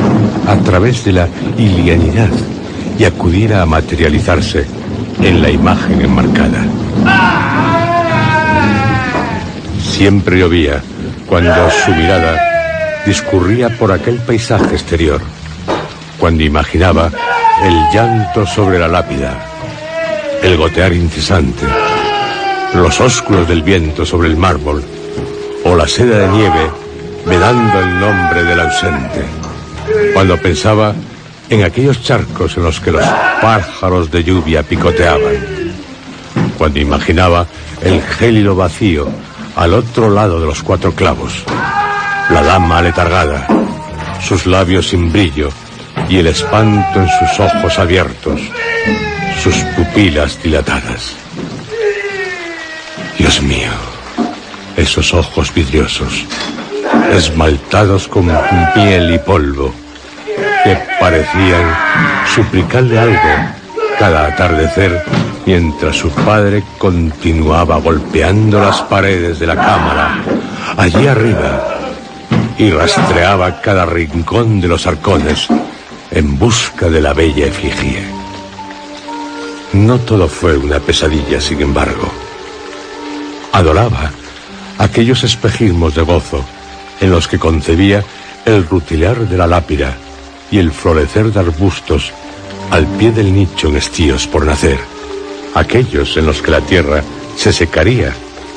a 0.46 0.56
través 0.58 1.04
de 1.04 1.12
la 1.12 1.28
ilianidad 1.58 2.30
y 2.98 3.04
acudiera 3.04 3.62
a 3.62 3.66
materializarse 3.66 4.66
en 5.22 5.42
la 5.42 5.50
imagen 5.50 6.00
enmarcada. 6.00 6.64
Siempre 9.82 10.38
llovía 10.38 10.82
cuando 11.26 11.70
su 11.84 11.90
mirada 11.92 12.49
discurría 13.06 13.68
por 13.78 13.92
aquel 13.92 14.16
paisaje 14.16 14.74
exterior, 14.74 15.20
cuando 16.18 16.42
imaginaba 16.42 17.10
el 17.62 17.74
llanto 17.92 18.46
sobre 18.46 18.78
la 18.78 18.88
lápida, 18.88 19.38
el 20.42 20.56
gotear 20.56 20.92
incesante, 20.92 21.66
los 22.74 23.00
ósculos 23.00 23.48
del 23.48 23.62
viento 23.62 24.04
sobre 24.04 24.28
el 24.28 24.36
mármol, 24.36 24.82
o 25.64 25.74
la 25.76 25.86
seda 25.86 26.18
de 26.18 26.28
nieve 26.28 26.70
vedando 27.26 27.80
el 27.80 28.00
nombre 28.00 28.44
del 28.44 28.60
ausente, 28.60 29.24
cuando 30.14 30.36
pensaba 30.38 30.94
en 31.48 31.64
aquellos 31.64 32.02
charcos 32.02 32.56
en 32.56 32.62
los 32.62 32.80
que 32.80 32.92
los 32.92 33.04
pájaros 33.42 34.10
de 34.10 34.24
lluvia 34.24 34.62
picoteaban, 34.62 35.34
cuando 36.56 36.78
imaginaba 36.78 37.46
el 37.82 38.00
gélido 38.02 38.54
vacío 38.54 39.08
al 39.56 39.74
otro 39.74 40.10
lado 40.10 40.40
de 40.40 40.46
los 40.46 40.62
cuatro 40.62 40.92
clavos, 40.92 41.44
la 42.30 42.42
dama 42.42 42.78
aletargada, 42.78 43.46
sus 44.20 44.46
labios 44.46 44.88
sin 44.88 45.12
brillo 45.12 45.50
y 46.08 46.18
el 46.18 46.28
espanto 46.28 47.00
en 47.00 47.08
sus 47.08 47.40
ojos 47.40 47.78
abiertos, 47.78 48.40
sus 49.42 49.56
pupilas 49.76 50.42
dilatadas. 50.42 51.14
Dios 53.18 53.42
mío, 53.42 53.70
esos 54.76 55.12
ojos 55.12 55.52
vidriosos, 55.54 56.24
esmaltados 57.12 58.08
con 58.08 58.30
piel 58.74 59.14
y 59.14 59.18
polvo, 59.18 59.74
que 60.64 60.78
parecían 60.98 61.74
suplicarle 62.34 62.98
algo 62.98 63.60
cada 63.98 64.26
atardecer 64.26 65.02
mientras 65.46 65.96
su 65.96 66.10
padre 66.10 66.62
continuaba 66.78 67.78
golpeando 67.78 68.60
las 68.60 68.80
paredes 68.82 69.38
de 69.38 69.46
la 69.46 69.56
cámara, 69.56 70.22
allí 70.76 71.06
arriba, 71.06 71.79
y 72.60 72.70
rastreaba 72.70 73.62
cada 73.62 73.86
rincón 73.86 74.60
de 74.60 74.68
los 74.68 74.86
arcones 74.86 75.48
en 76.10 76.38
busca 76.38 76.90
de 76.90 77.00
la 77.00 77.14
bella 77.14 77.46
efigie. 77.46 78.04
No 79.72 79.98
todo 79.98 80.28
fue 80.28 80.58
una 80.58 80.78
pesadilla, 80.78 81.40
sin 81.40 81.62
embargo. 81.62 82.06
Adoraba 83.52 84.10
aquellos 84.76 85.24
espejismos 85.24 85.94
de 85.94 86.02
gozo 86.02 86.44
en 87.00 87.10
los 87.10 87.28
que 87.28 87.38
concebía 87.38 88.04
el 88.44 88.66
rutilar 88.66 89.26
de 89.26 89.38
la 89.38 89.46
lápida 89.46 89.96
y 90.50 90.58
el 90.58 90.70
florecer 90.70 91.32
de 91.32 91.40
arbustos 91.40 92.12
al 92.70 92.86
pie 92.86 93.10
del 93.10 93.34
nicho 93.34 93.68
en 93.68 93.76
estíos 93.76 94.26
por 94.26 94.44
nacer, 94.44 94.78
aquellos 95.54 96.14
en 96.18 96.26
los 96.26 96.42
que 96.42 96.50
la 96.50 96.60
tierra 96.60 97.02
se 97.36 97.54
secaría 97.54 98.12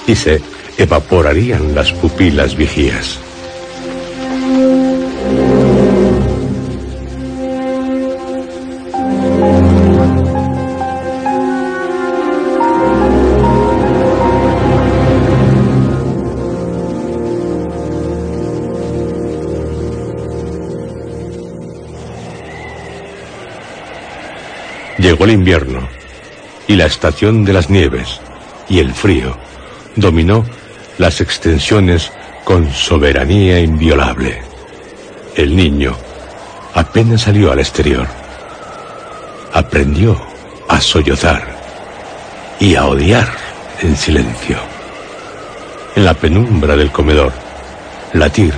y 0.05 0.15
se 0.15 0.41
evaporarían 0.77 1.73
las 1.73 1.93
pupilas 1.93 2.57
vigías. 2.57 3.19
El 25.23 25.31
invierno 25.31 25.87
y 26.67 26.75
la 26.75 26.85
estación 26.85 27.45
de 27.45 27.53
las 27.53 27.69
nieves 27.69 28.19
y 28.69 28.79
el 28.79 28.93
frío 28.93 29.37
dominó 29.95 30.45
las 30.97 31.21
extensiones 31.21 32.11
con 32.43 32.71
soberanía 32.71 33.59
inviolable. 33.59 34.41
El 35.35 35.55
niño 35.55 35.95
apenas 36.73 37.21
salió 37.21 37.51
al 37.51 37.59
exterior. 37.59 38.07
Aprendió 39.53 40.19
a 40.67 40.81
sollozar 40.81 41.43
y 42.59 42.75
a 42.75 42.85
odiar 42.85 43.27
en 43.81 43.95
silencio. 43.95 44.57
En 45.95 46.05
la 46.05 46.13
penumbra 46.13 46.75
del 46.75 46.91
comedor, 46.91 47.31
Latir 48.13 48.53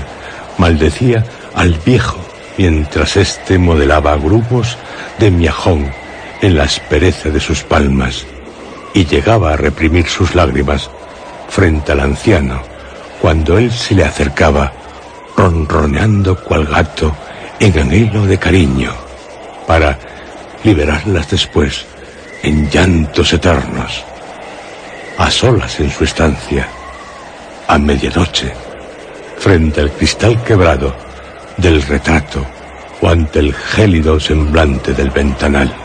maldecía 0.58 1.26
al 1.54 1.74
viejo 1.86 2.18
mientras 2.58 3.18
éste 3.18 3.58
modelaba 3.58 4.16
grupos 4.16 4.78
de 5.20 5.32
miajón 5.32 5.92
en 6.46 6.58
la 6.58 6.66
aspereza 6.66 7.30
de 7.30 7.40
sus 7.40 7.64
palmas 7.64 8.24
y 8.94 9.06
llegaba 9.06 9.54
a 9.54 9.58
reprimir 9.58 10.08
sus 10.08 10.36
lágrimas 10.36 10.92
frente 11.50 11.92
al 11.92 12.02
anciano 12.02 12.62
cuando 13.20 13.58
él 13.58 13.72
se 13.72 13.96
le 13.96 14.06
acercaba 14.06 14.72
ronroneando 15.36 16.36
cual 16.44 16.68
gato 16.68 17.16
en 17.60 17.80
anhelo 17.80 18.28
de 18.28 18.38
cariño 18.38 18.94
para 19.66 19.98
liberarlas 20.64 21.32
después 21.32 21.86
en 22.44 22.70
llantos 22.70 23.34
eternos, 23.34 24.04
a 25.18 25.32
solas 25.32 25.80
en 25.80 25.90
su 25.90 26.04
estancia, 26.04 26.68
a 27.68 27.80
medianoche, 27.80 28.54
frente 29.40 29.82
al 29.82 29.92
cristal 29.92 30.44
quebrado 30.44 30.96
del 31.58 31.82
retrato 31.82 32.46
o 33.02 33.10
ante 33.10 33.40
el 33.40 33.52
gélido 33.52 34.20
semblante 34.20 34.94
del 34.94 35.10
ventanal. 35.10 35.85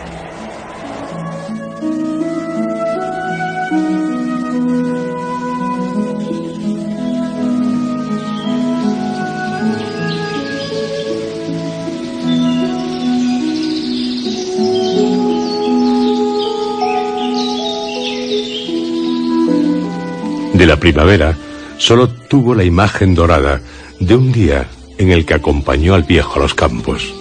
De 20.60 20.66
la 20.66 20.76
primavera 20.76 21.34
solo 21.78 22.06
tuvo 22.10 22.54
la 22.54 22.64
imagen 22.64 23.14
dorada 23.14 23.62
de 23.98 24.14
un 24.14 24.30
día 24.30 24.68
en 24.98 25.10
el 25.10 25.24
que 25.24 25.32
acompañó 25.32 25.94
al 25.94 26.02
viejo 26.02 26.34
a 26.36 26.42
los 26.42 26.52
campos. 26.52 27.14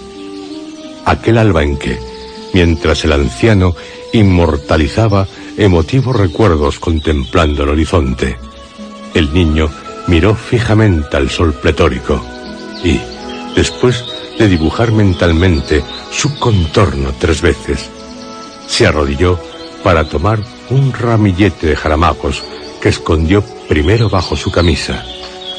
Aquel 1.06 1.38
alba 1.38 1.63
en 1.63 1.78
que, 1.78 1.97
mientras 2.54 3.06
el 3.06 3.13
anciano 3.13 3.78
inmortalizaba 4.12 5.25
emotivos 5.58 6.17
recuerdos 6.17 6.80
contemplando 6.80 7.63
el 7.63 7.69
horizonte, 7.69 8.38
el 9.13 9.34
niño 9.34 9.69
miró 10.08 10.36
fijamente 10.36 11.15
al 11.15 11.30
sol 11.30 11.54
pletórico 11.54 12.21
y, 12.84 12.99
después 13.56 14.04
de 14.38 14.49
dibujar 14.49 14.91
mentalmente 14.91 15.82
su 16.12 16.38
contorno 16.39 17.13
tres 17.17 17.41
veces, 17.41 17.89
se 18.67 18.86
arrodilló 18.86 19.39
para 19.82 20.04
tomar 20.04 20.39
un 20.69 20.91
ramillete 20.91 21.67
de 21.67 21.75
jaramagos 21.78 22.43
que 22.82 22.89
escondió 22.89 23.44
primero 23.68 24.10
bajo 24.10 24.36
su 24.36 24.52
camisa 24.52 25.04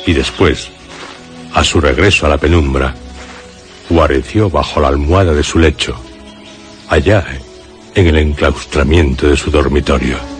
y 0.07 0.13
después, 0.13 0.71
a 1.55 1.65
su 1.65 1.81
regreso 1.81 2.27
a 2.27 2.29
la 2.29 2.39
penumbra, 2.39 2.95
guareció 3.89 4.49
bajo 4.49 4.81
la 4.81 4.89
almohada 4.89 5.35
de 5.35 5.43
su 5.43 5.59
lecho, 5.59 5.95
allá 6.89 7.27
en 7.95 8.07
el 8.07 8.17
enclaustramiento 8.17 9.29
de 9.29 9.37
su 9.37 9.51
dormitorio. 9.51 10.40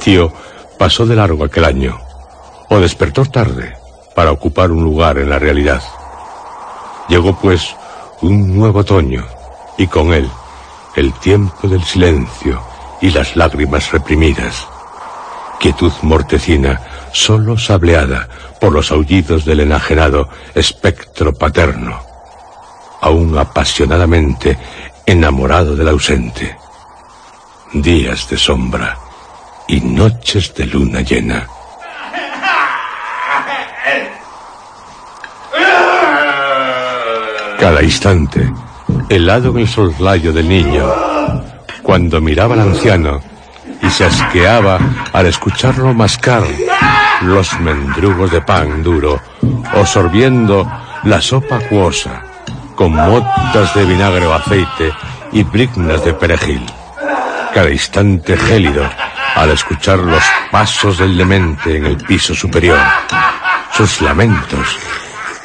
Estío 0.00 0.32
pasó 0.78 1.04
de 1.04 1.14
largo 1.14 1.44
aquel 1.44 1.66
año, 1.66 2.00
o 2.70 2.80
despertó 2.80 3.26
tarde 3.26 3.76
para 4.16 4.32
ocupar 4.32 4.70
un 4.70 4.82
lugar 4.82 5.18
en 5.18 5.28
la 5.28 5.38
realidad. 5.38 5.82
Llegó 7.10 7.36
pues 7.36 7.76
un 8.22 8.56
nuevo 8.56 8.78
otoño, 8.80 9.26
y 9.76 9.86
con 9.86 10.14
él 10.14 10.26
el 10.96 11.12
tiempo 11.12 11.68
del 11.68 11.84
silencio 11.84 12.62
y 13.02 13.10
las 13.10 13.36
lágrimas 13.36 13.92
reprimidas. 13.92 14.66
Quietud 15.60 15.92
mortecina, 16.00 16.80
solo 17.12 17.58
sableada 17.58 18.26
por 18.58 18.72
los 18.72 18.90
aullidos 18.90 19.44
del 19.44 19.60
enajenado 19.60 20.30
espectro 20.54 21.34
paterno, 21.34 22.00
aún 23.02 23.36
apasionadamente 23.36 24.56
enamorado 25.04 25.76
del 25.76 25.88
ausente. 25.88 26.56
Días 27.74 28.30
de 28.30 28.38
sombra 28.38 29.09
y 29.70 29.80
noches 29.80 30.52
de 30.54 30.66
luna 30.66 31.00
llena. 31.00 31.46
Cada 37.60 37.80
instante, 37.80 38.52
helado 39.08 39.50
en 39.50 39.58
el 39.58 39.68
soslayo 39.68 40.32
del 40.32 40.48
niño, 40.48 40.84
cuando 41.84 42.20
miraba 42.20 42.54
al 42.54 42.62
anciano 42.62 43.20
y 43.80 43.88
se 43.90 44.06
asqueaba 44.06 44.80
al 45.12 45.26
escucharlo 45.26 45.94
mascar 45.94 46.42
los 47.22 47.60
mendrugos 47.60 48.32
de 48.32 48.40
pan 48.40 48.82
duro 48.82 49.20
o 49.72 49.86
sorbiendo 49.86 50.68
la 51.04 51.20
sopa 51.20 51.58
acuosa 51.58 52.22
con 52.74 52.92
motas 52.92 53.72
de 53.74 53.84
vinagre 53.84 54.26
o 54.26 54.34
aceite 54.34 54.92
y 55.30 55.44
brignas 55.44 56.04
de 56.04 56.12
perejil. 56.14 56.66
Cada 57.54 57.70
instante 57.70 58.36
gélido 58.36 58.84
al 59.34 59.50
escuchar 59.50 59.98
los 59.98 60.22
pasos 60.50 60.98
del 60.98 61.16
demente 61.16 61.76
en 61.76 61.86
el 61.86 61.96
piso 61.96 62.34
superior, 62.34 62.78
sus 63.72 64.00
lamentos 64.02 64.78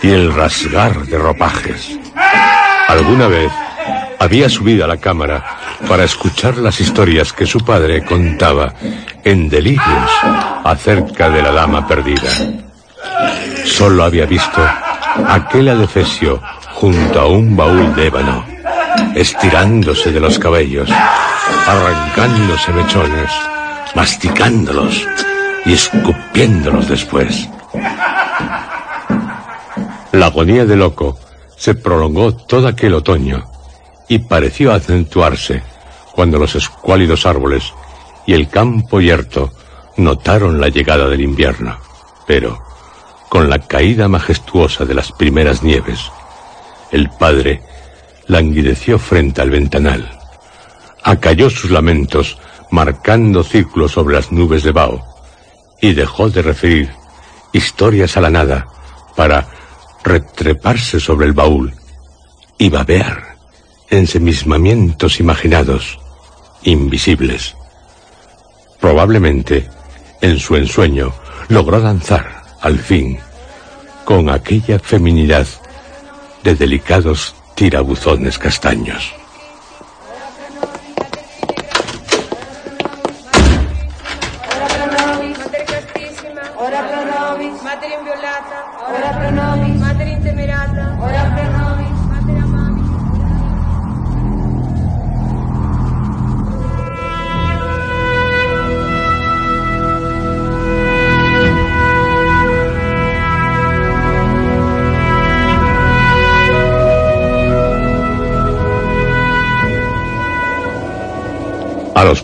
y 0.01 0.09
el 0.09 0.33
rasgar 0.33 1.05
de 1.05 1.17
ropajes. 1.17 1.97
Alguna 2.87 3.27
vez 3.27 3.51
había 4.19 4.49
subido 4.49 4.85
a 4.85 4.87
la 4.87 4.97
cámara 4.97 5.57
para 5.87 6.03
escuchar 6.03 6.57
las 6.57 6.79
historias 6.79 7.33
que 7.33 7.45
su 7.45 7.59
padre 7.63 8.03
contaba 8.03 8.73
en 9.23 9.49
delirios 9.49 10.11
acerca 10.63 11.29
de 11.29 11.41
la 11.41 11.51
dama 11.51 11.87
perdida. 11.87 12.31
Solo 13.65 14.03
había 14.03 14.25
visto 14.25 14.61
aquel 15.27 15.69
adefesio 15.69 16.41
junto 16.73 17.19
a 17.19 17.25
un 17.27 17.55
baúl 17.55 17.95
de 17.95 18.07
ébano, 18.07 18.45
estirándose 19.15 20.11
de 20.11 20.19
los 20.19 20.37
cabellos, 20.39 20.89
arrancándose 21.67 22.71
mechones, 22.73 23.31
masticándolos 23.95 25.07
y 25.65 25.73
escupiéndolos 25.73 26.87
después. 26.89 27.49
La 30.11 30.27
agonía 30.27 30.65
de 30.65 30.75
loco 30.75 31.17
se 31.57 31.75
prolongó 31.75 32.35
todo 32.35 32.67
aquel 32.67 32.93
otoño 32.93 33.45
y 34.07 34.19
pareció 34.19 34.73
acentuarse 34.73 35.63
cuando 36.13 36.37
los 36.37 36.55
escuálidos 36.55 37.25
árboles 37.25 37.73
y 38.25 38.33
el 38.33 38.49
campo 38.49 39.01
yerto 39.01 39.51
notaron 39.97 40.59
la 40.59 40.69
llegada 40.69 41.07
del 41.07 41.21
invierno. 41.21 41.77
Pero, 42.27 42.61
con 43.29 43.49
la 43.49 43.59
caída 43.59 44.07
majestuosa 44.07 44.85
de 44.85 44.93
las 44.93 45.11
primeras 45.11 45.63
nieves, 45.63 46.11
el 46.91 47.09
padre 47.09 47.61
languideció 48.27 48.97
frente 48.97 49.41
al 49.41 49.49
ventanal. 49.49 50.19
Acalló 51.03 51.49
sus 51.49 51.71
lamentos, 51.71 52.37
marcando 52.71 53.43
círculos 53.43 53.91
sobre 53.91 54.15
las 54.15 54.31
nubes 54.31 54.63
de 54.63 54.71
Bao, 54.71 55.03
y 55.81 55.93
dejó 55.93 56.29
de 56.29 56.41
referir 56.41 56.91
historias 57.53 58.17
a 58.17 58.21
la 58.21 58.29
nada 58.29 58.67
para 59.15 59.47
retreparse 60.03 60.99
sobre 60.99 61.25
el 61.25 61.33
baúl 61.33 61.73
y 62.57 62.69
babear 62.69 63.35
ensemismamientos 63.89 65.19
imaginados, 65.19 65.99
invisibles. 66.63 67.55
Probablemente, 68.79 69.69
en 70.21 70.39
su 70.39 70.55
ensueño, 70.55 71.13
logró 71.49 71.79
danzar, 71.79 72.43
al 72.61 72.79
fin, 72.79 73.19
con 74.05 74.29
aquella 74.29 74.79
feminidad 74.79 75.47
de 76.43 76.55
delicados 76.55 77.35
tirabuzones 77.55 78.37
castaños. 78.37 79.13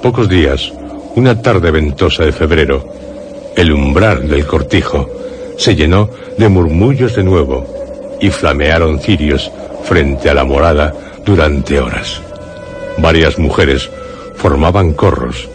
Pocos 0.02 0.28
días, 0.28 0.74
una 1.16 1.42
tarde 1.42 1.70
ventosa 1.70 2.26
de 2.26 2.32
febrero, 2.32 2.84
el 3.56 3.72
umbral 3.72 4.28
del 4.28 4.46
cortijo 4.48 5.10
se 5.58 5.76
llenó 5.76 6.10
de 6.38 6.50
murmullos 6.50 7.16
de 7.16 7.24
nuevo 7.24 8.18
y 8.20 8.30
flamearon 8.30 9.00
cirios 9.00 9.52
frente 9.84 10.30
a 10.30 10.34
la 10.34 10.44
morada 10.44 10.94
durante 11.24 11.80
horas. 11.80 12.22
Varias 12.98 13.38
mujeres 13.38 13.90
formaban 14.36 14.94
corros 14.94 15.48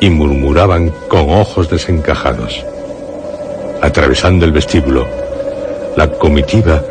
y 0.00 0.08
murmuraban 0.08 0.90
con 1.08 1.28
ojos 1.30 1.68
desencajados. 1.68 2.64
Atravesando 3.82 4.46
el 4.46 4.52
vestíbulo, 4.52 5.06
la 5.96 6.10
comitiva 6.12 6.82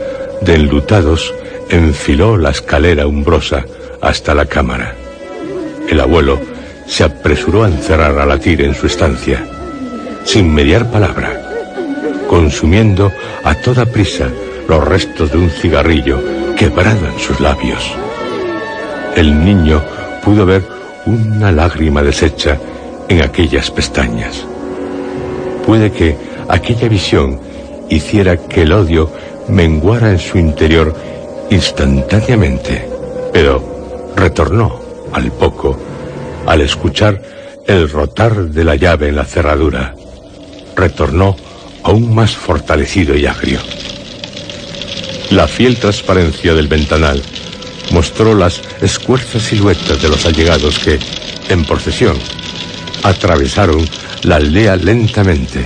de 0.41 0.55
enlutados 0.55 1.33
enfiló 1.69 2.37
la 2.37 2.51
escalera 2.51 3.07
umbrosa 3.07 3.65
hasta 4.01 4.35
la 4.35 4.45
cámara. 4.45 4.93
El 5.89 5.99
abuelo 5.99 6.50
se 6.91 7.05
apresuró 7.05 7.63
a 7.63 7.69
encerrar 7.69 8.19
a 8.19 8.25
Latir 8.25 8.61
en 8.63 8.75
su 8.75 8.85
estancia, 8.85 9.45
sin 10.25 10.53
mediar 10.53 10.91
palabra, 10.91 11.41
consumiendo 12.27 13.13
a 13.45 13.55
toda 13.55 13.85
prisa 13.85 14.27
los 14.67 14.83
restos 14.83 15.31
de 15.31 15.37
un 15.37 15.49
cigarrillo 15.49 16.19
quebrado 16.57 17.07
en 17.07 17.17
sus 17.17 17.39
labios. 17.39 17.95
El 19.15 19.45
niño 19.45 19.81
pudo 20.21 20.45
ver 20.45 20.63
una 21.05 21.53
lágrima 21.53 22.03
deshecha 22.03 22.59
en 23.07 23.21
aquellas 23.21 23.71
pestañas. 23.71 24.45
Puede 25.65 25.93
que 25.93 26.17
aquella 26.49 26.89
visión 26.89 27.39
hiciera 27.87 28.35
que 28.35 28.63
el 28.63 28.73
odio 28.73 29.09
menguara 29.47 30.11
en 30.11 30.19
su 30.19 30.37
interior 30.37 30.93
instantáneamente, 31.49 32.85
pero 33.31 33.63
retornó 34.17 34.77
al 35.13 35.31
poco 35.31 35.77
al 36.45 36.61
escuchar 36.61 37.21
el 37.67 37.89
rotar 37.89 38.49
de 38.49 38.63
la 38.63 38.75
llave 38.75 39.09
en 39.09 39.15
la 39.15 39.25
cerradura. 39.25 39.95
Retornó 40.75 41.35
aún 41.83 42.13
más 42.13 42.35
fortalecido 42.35 43.15
y 43.15 43.25
agrio. 43.25 43.59
La 45.31 45.47
fiel 45.47 45.77
transparencia 45.77 46.53
del 46.53 46.67
ventanal 46.67 47.21
mostró 47.91 48.35
las 48.35 48.61
escuerzas 48.81 49.43
siluetas 49.43 50.01
de 50.01 50.09
los 50.09 50.25
allegados 50.25 50.79
que, 50.79 50.99
en 51.49 51.65
procesión, 51.65 52.17
atravesaron 53.03 53.87
la 54.23 54.35
aldea 54.37 54.75
lentamente, 54.75 55.65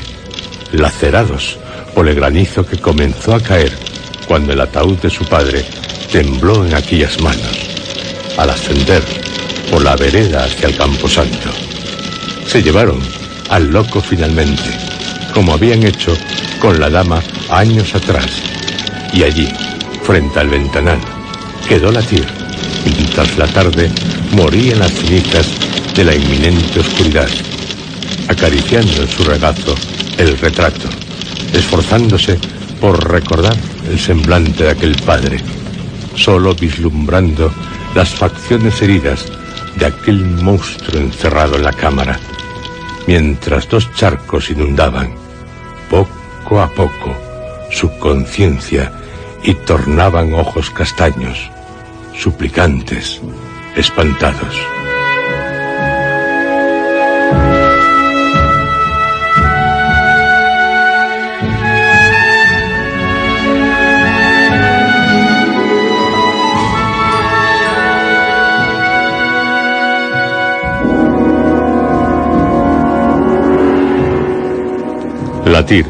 lacerados 0.72 1.58
por 1.94 2.08
el 2.08 2.16
granizo 2.16 2.66
que 2.66 2.78
comenzó 2.78 3.36
a 3.36 3.40
caer 3.40 3.72
cuando 4.28 4.54
el 4.54 4.62
ataúd 4.62 4.98
de 4.98 5.10
su 5.10 5.26
padre 5.26 5.66
tembló 6.12 6.66
en 6.66 6.74
aquellas 6.74 7.20
manos. 7.22 7.70
Al 8.38 8.50
ascender 8.50 9.25
por 9.76 9.84
la 9.84 9.98
vereda 9.98 10.46
hacia 10.46 10.70
el 10.70 10.78
camposanto. 10.78 11.50
Se 12.48 12.64
llevaron 12.64 12.98
al 13.50 13.68
loco 13.68 14.00
finalmente, 14.00 14.70
como 15.34 15.52
habían 15.52 15.84
hecho 15.84 16.16
con 16.62 16.80
la 16.80 16.90
dama 16.90 17.22
años 17.50 17.94
atrás. 17.94 18.26
Y 19.12 19.24
allí, 19.24 19.52
frente 20.02 20.40
al 20.40 20.48
ventanal, 20.48 20.98
quedó 21.68 21.92
latir, 21.92 22.26
mientras 22.86 23.38
la 23.38 23.48
tarde 23.48 23.92
moría 24.32 24.72
en 24.72 24.80
las 24.80 24.94
cenizas 24.94 25.46
de 25.94 26.06
la 26.06 26.16
inminente 26.16 26.80
oscuridad, 26.80 27.28
acariciando 28.30 29.02
en 29.02 29.10
su 29.10 29.26
regazo 29.26 29.76
el 30.18 30.38
retrato, 30.38 30.88
esforzándose 31.52 32.40
por 32.80 33.12
recordar 33.12 33.58
el 33.92 34.00
semblante 34.00 34.64
de 34.64 34.70
aquel 34.70 34.96
padre, 35.06 35.42
solo 36.16 36.56
vislumbrando 36.56 37.54
las 37.94 38.16
facciones 38.16 38.82
heridas 38.82 39.26
de 39.76 39.86
aquel 39.86 40.26
monstruo 40.26 41.00
encerrado 41.00 41.56
en 41.56 41.64
la 41.64 41.74
cámara, 41.74 42.20
mientras 43.08 43.68
dos 43.70 43.94
charcos 43.94 44.50
inundaban, 44.50 45.14
poco 45.90 46.62
a 46.62 46.70
poco, 46.70 47.16
su 47.72 47.90
conciencia 48.00 48.92
y 49.44 49.54
tornaban 49.54 50.34
ojos 50.34 50.70
castaños, 50.70 51.50
suplicantes, 52.14 53.22
espantados. 53.76 54.75
Latir 75.56 75.86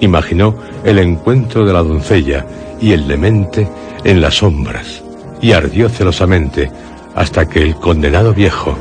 imaginó 0.00 0.56
el 0.82 0.98
encuentro 0.98 1.66
de 1.66 1.72
la 1.74 1.82
doncella 1.82 2.46
y 2.80 2.92
el 2.92 3.06
demente 3.06 3.68
en 4.04 4.22
las 4.22 4.36
sombras 4.36 5.02
y 5.42 5.52
ardió 5.52 5.90
celosamente 5.90 6.70
hasta 7.14 7.46
que 7.46 7.60
el 7.60 7.74
condenado 7.76 8.32
viejo 8.32 8.74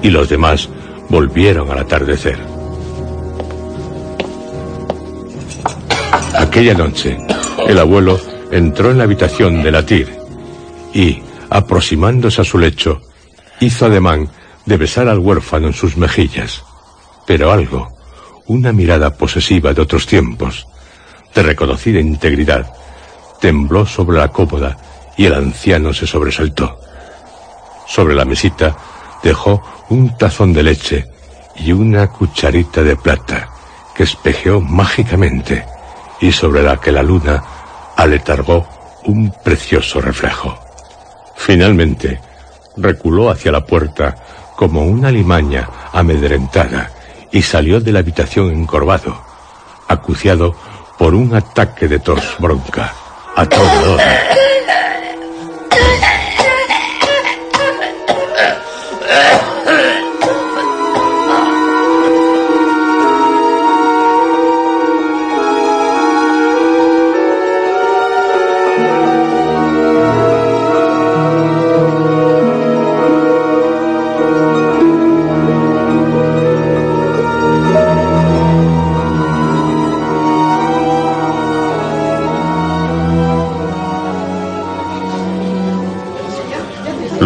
y 0.00 0.08
los 0.08 0.30
demás 0.30 0.70
volvieron 1.10 1.70
al 1.70 1.80
atardecer. 1.80 2.38
Aquella 6.34 6.72
noche, 6.72 7.18
el 7.66 7.78
abuelo 7.78 8.18
entró 8.50 8.90
en 8.90 8.96
la 8.96 9.04
habitación 9.04 9.62
de 9.62 9.70
Latir 9.70 10.08
y, 10.94 11.22
aproximándose 11.50 12.40
a 12.40 12.44
su 12.44 12.56
lecho, 12.56 13.02
hizo 13.60 13.84
ademán 13.84 14.30
de 14.64 14.78
besar 14.78 15.08
al 15.08 15.18
huérfano 15.18 15.66
en 15.66 15.74
sus 15.74 15.98
mejillas. 15.98 16.64
Pero 17.26 17.52
algo, 17.52 17.97
una 18.48 18.72
mirada 18.72 19.14
posesiva 19.14 19.72
de 19.72 19.82
otros 19.82 20.06
tiempos, 20.06 20.66
de 21.34 21.42
reconocida 21.42 22.00
integridad, 22.00 22.72
tembló 23.40 23.86
sobre 23.86 24.18
la 24.18 24.28
cómoda 24.28 24.76
y 25.16 25.26
el 25.26 25.34
anciano 25.34 25.92
se 25.92 26.06
sobresaltó. 26.06 26.80
Sobre 27.86 28.14
la 28.14 28.24
mesita 28.24 28.76
dejó 29.22 29.62
un 29.90 30.16
tazón 30.16 30.52
de 30.52 30.62
leche 30.62 31.06
y 31.56 31.72
una 31.72 32.08
cucharita 32.08 32.82
de 32.82 32.96
plata 32.96 33.50
que 33.94 34.04
espejeó 34.04 34.60
mágicamente 34.60 35.64
y 36.20 36.32
sobre 36.32 36.62
la 36.62 36.78
que 36.80 36.92
la 36.92 37.02
luna 37.02 37.42
aletargó 37.96 38.66
un 39.04 39.32
precioso 39.44 40.00
reflejo. 40.00 40.58
Finalmente, 41.36 42.20
reculó 42.76 43.30
hacia 43.30 43.52
la 43.52 43.64
puerta 43.64 44.16
como 44.56 44.82
una 44.82 45.10
limaña 45.10 45.68
amedrentada 45.92 46.90
y 47.32 47.42
salió 47.42 47.80
de 47.80 47.92
la 47.92 48.00
habitación 48.00 48.50
encorvado, 48.50 49.20
acuciado 49.86 50.54
por 50.98 51.14
un 51.14 51.34
ataque 51.34 51.88
de 51.88 51.98
tos 51.98 52.36
bronca, 52.38 52.92
a 53.36 53.46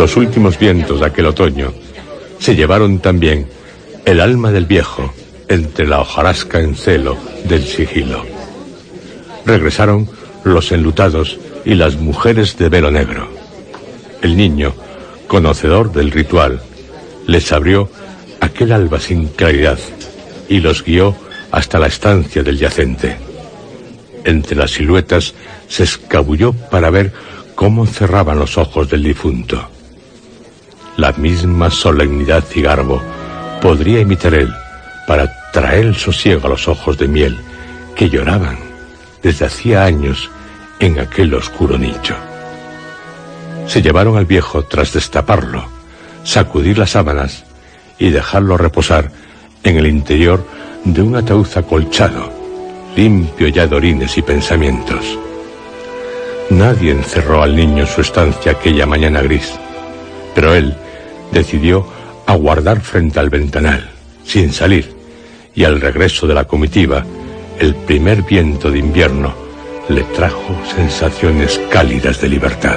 Los 0.03 0.17
últimos 0.17 0.59
vientos 0.59 0.99
de 0.99 1.07
aquel 1.07 1.27
otoño 1.27 1.73
se 2.41 2.57
llevaron 2.57 2.99
también 2.99 3.47
el 4.05 4.21
alma 4.21 4.51
del 4.51 4.67
viejo 4.67 5.15
entre 5.47 5.87
la 5.87 6.01
hojarasca 6.01 6.59
en 6.59 6.75
celo 6.75 7.17
del 7.45 7.65
sigilo. 7.65 8.27
Regresaron 9.47 10.11
los 10.43 10.73
enlutados 10.73 11.39
y 11.65 11.77
las 11.77 11.99
mujeres 11.99 12.59
de 12.59 12.69
velo 12.69 12.91
negro. 12.91 13.29
El 14.23 14.37
niño, 14.37 14.75
conocedor 15.29 15.93
del 15.93 16.11
ritual, 16.11 16.61
les 17.29 17.53
abrió 17.53 17.89
aquel 18.41 18.73
alba 18.73 18.99
sin 18.99 19.29
claridad 19.29 19.79
y 20.49 20.59
los 20.59 20.83
guió 20.83 21.15
hasta 21.53 21.79
la 21.79 21.87
estancia 21.87 22.43
del 22.43 22.59
yacente. 22.59 23.19
Entre 24.25 24.57
las 24.57 24.73
siluetas 24.73 25.33
se 25.69 25.85
escabulló 25.85 26.55
para 26.55 26.91
ver 26.91 27.13
cómo 27.55 27.87
cerraban 27.87 28.41
los 28.41 28.59
ojos 28.59 28.91
del 28.91 29.05
difunto. 29.05 29.69
La 30.97 31.13
misma 31.13 31.71
solemnidad 31.71 32.45
y 32.55 32.63
garbo 32.63 33.03
podría 33.61 34.01
imitar 34.01 34.35
él 34.35 34.53
para 35.07 35.33
traer 35.53 35.95
sosiego 35.95 36.47
a 36.47 36.51
los 36.51 36.69
ojos 36.69 36.99
de 36.99 37.09
miel 37.09 37.39
que 37.95 38.11
lloraban 38.11 38.59
desde 39.23 39.47
hacía 39.47 39.85
años 39.85 40.31
en 40.81 40.99
aquel 40.99 41.33
oscuro 41.35 41.79
nicho. 41.79 42.15
Se 43.67 43.81
llevaron 43.81 44.17
al 44.17 44.27
viejo 44.27 44.65
tras 44.65 44.93
destaparlo, 44.93 45.65
sacudir 46.25 46.79
las 46.79 46.91
sábanas 46.91 47.45
y 47.99 48.11
dejarlo 48.11 48.57
reposar 48.57 49.11
en 49.63 49.79
el 49.79 49.87
interior 49.87 50.45
de 50.85 51.03
un 51.03 51.15
ataúd 51.15 51.47
acolchado, 51.55 52.33
limpio 52.97 53.49
ya 53.49 53.67
de 53.67 53.77
orines 53.77 54.19
y 54.19 54.23
pensamientos. 54.23 55.19
Nadie 56.51 56.91
encerró 56.91 57.43
al 57.43 57.55
niño 57.55 57.85
en 57.85 57.87
su 57.87 58.01
estancia 58.01 58.53
aquella 58.53 58.85
mañana 58.85 59.23
gris, 59.23 59.53
pero 60.35 60.53
él 60.55 60.77
decidió 61.33 61.87
aguardar 62.27 62.81
frente 62.81 63.19
al 63.19 63.31
ventanal, 63.31 63.91
sin 64.25 64.53
salir, 64.53 64.95
y 65.55 65.65
al 65.65 65.81
regreso 65.81 66.27
de 66.27 66.35
la 66.35 66.45
comitiva, 66.45 67.05
el 67.59 67.75
primer 67.75 68.23
viento 68.23 68.71
de 68.71 68.79
invierno 68.79 69.35
le 69.89 70.03
trajo 70.03 70.57
sensaciones 70.75 71.61
cálidas 71.71 72.21
de 72.21 72.29
libertad. 72.29 72.77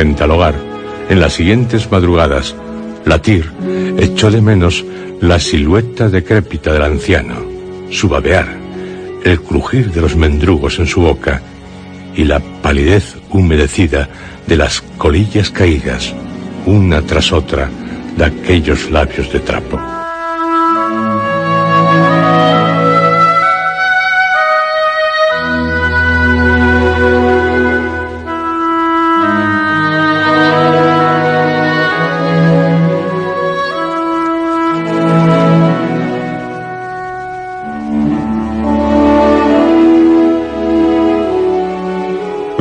Hogar, 0.00 0.54
en 1.10 1.20
las 1.20 1.34
siguientes 1.34 1.90
madrugadas, 1.90 2.54
Latir 3.04 3.50
echó 3.98 4.30
de 4.30 4.40
menos 4.40 4.84
la 5.20 5.38
silueta 5.38 6.08
decrépita 6.08 6.72
del 6.72 6.82
anciano, 6.82 7.36
su 7.90 8.08
babear, 8.08 8.48
el 9.24 9.40
crujir 9.42 9.90
de 9.92 10.00
los 10.00 10.16
mendrugos 10.16 10.78
en 10.78 10.86
su 10.86 11.02
boca 11.02 11.42
y 12.16 12.24
la 12.24 12.40
palidez 12.40 13.16
humedecida 13.30 14.08
de 14.46 14.56
las 14.56 14.80
colillas 14.96 15.50
caídas, 15.50 16.14
una 16.64 17.02
tras 17.02 17.32
otra, 17.32 17.68
de 18.16 18.24
aquellos 18.24 18.90
labios 18.90 19.30
de 19.30 19.40
trapo. 19.40 19.99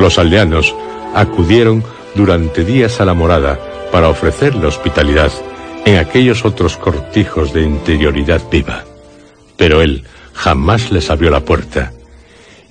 Los 0.09 0.17
aldeanos 0.17 0.75
acudieron 1.13 1.83
durante 2.15 2.65
días 2.65 2.99
a 2.99 3.05
la 3.05 3.13
morada 3.13 3.59
para 3.91 4.09
ofrecerle 4.09 4.65
hospitalidad 4.65 5.31
en 5.85 5.97
aquellos 5.99 6.45
otros 6.45 6.77
cortijos 6.77 7.53
de 7.53 7.61
interioridad 7.61 8.41
viva. 8.49 8.85
Pero 9.55 9.83
él 9.83 10.05
jamás 10.33 10.91
les 10.91 11.11
abrió 11.11 11.29
la 11.29 11.41
puerta, 11.41 11.93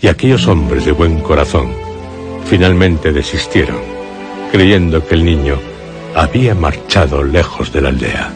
y 0.01 0.09
aquellos 0.09 0.48
hombres 0.48 0.85
de 0.85 0.90
buen 0.90 1.20
corazón 1.20 1.72
finalmente 2.46 3.12
desistieron, 3.12 3.79
creyendo 4.51 5.07
que 5.07 5.14
el 5.14 5.24
niño 5.24 5.61
había 6.16 6.57
marchado 6.57 7.22
lejos 7.22 7.72
de 7.72 7.81
la 7.81 7.90
aldea. 7.90 8.33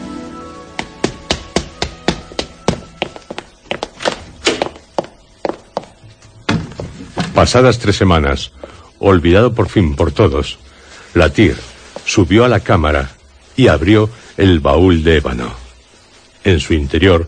Pasadas 7.35 7.79
tres 7.79 7.97
semanas, 7.97 8.53
olvidado 9.03 9.53
por 9.53 9.69
fin 9.69 9.95
por 9.95 10.11
todos, 10.11 10.59
Latir 11.13 11.57
subió 12.05 12.45
a 12.45 12.49
la 12.49 12.61
cámara 12.61 13.11
y 13.55 13.67
abrió 13.67 14.09
el 14.37 14.59
baúl 14.59 15.03
de 15.03 15.17
ébano. 15.17 15.53
En 16.43 16.59
su 16.59 16.73
interior 16.73 17.27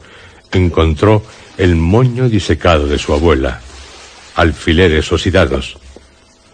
encontró 0.52 1.24
el 1.58 1.76
moño 1.76 2.30
disecado 2.30 2.88
de 2.88 2.98
su 2.98 3.14
abuela, 3.14 3.62
alfileres 4.36 5.12
oxidados, 5.12 5.78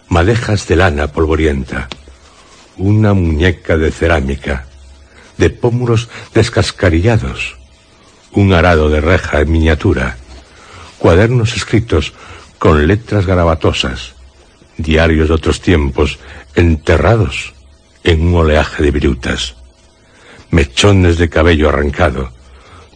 madejas 0.08 0.66
de 0.68 0.76
lana 0.76 1.08
polvorienta, 1.08 1.88
una 2.76 3.14
muñeca 3.14 3.76
de 3.76 3.90
cerámica, 3.90 4.66
de 5.38 5.50
pómulos 5.50 6.08
descascarillados, 6.34 7.56
un 8.32 8.52
arado 8.52 8.90
de 8.90 9.00
reja 9.00 9.40
en 9.40 9.50
miniatura, 9.50 10.16
cuadernos 10.98 11.56
escritos 11.56 12.12
con 12.58 12.86
letras 12.86 13.26
garabatosas, 13.26 14.14
diarios 14.76 15.28
de 15.28 15.34
otros 15.34 15.60
tiempos, 15.60 16.18
enterrados 16.54 17.54
en 18.04 18.26
un 18.26 18.34
oleaje 18.34 18.82
de 18.82 18.90
virutas, 18.90 19.56
mechones 20.50 21.18
de 21.18 21.28
cabello 21.28 21.68
arrancado, 21.68 22.32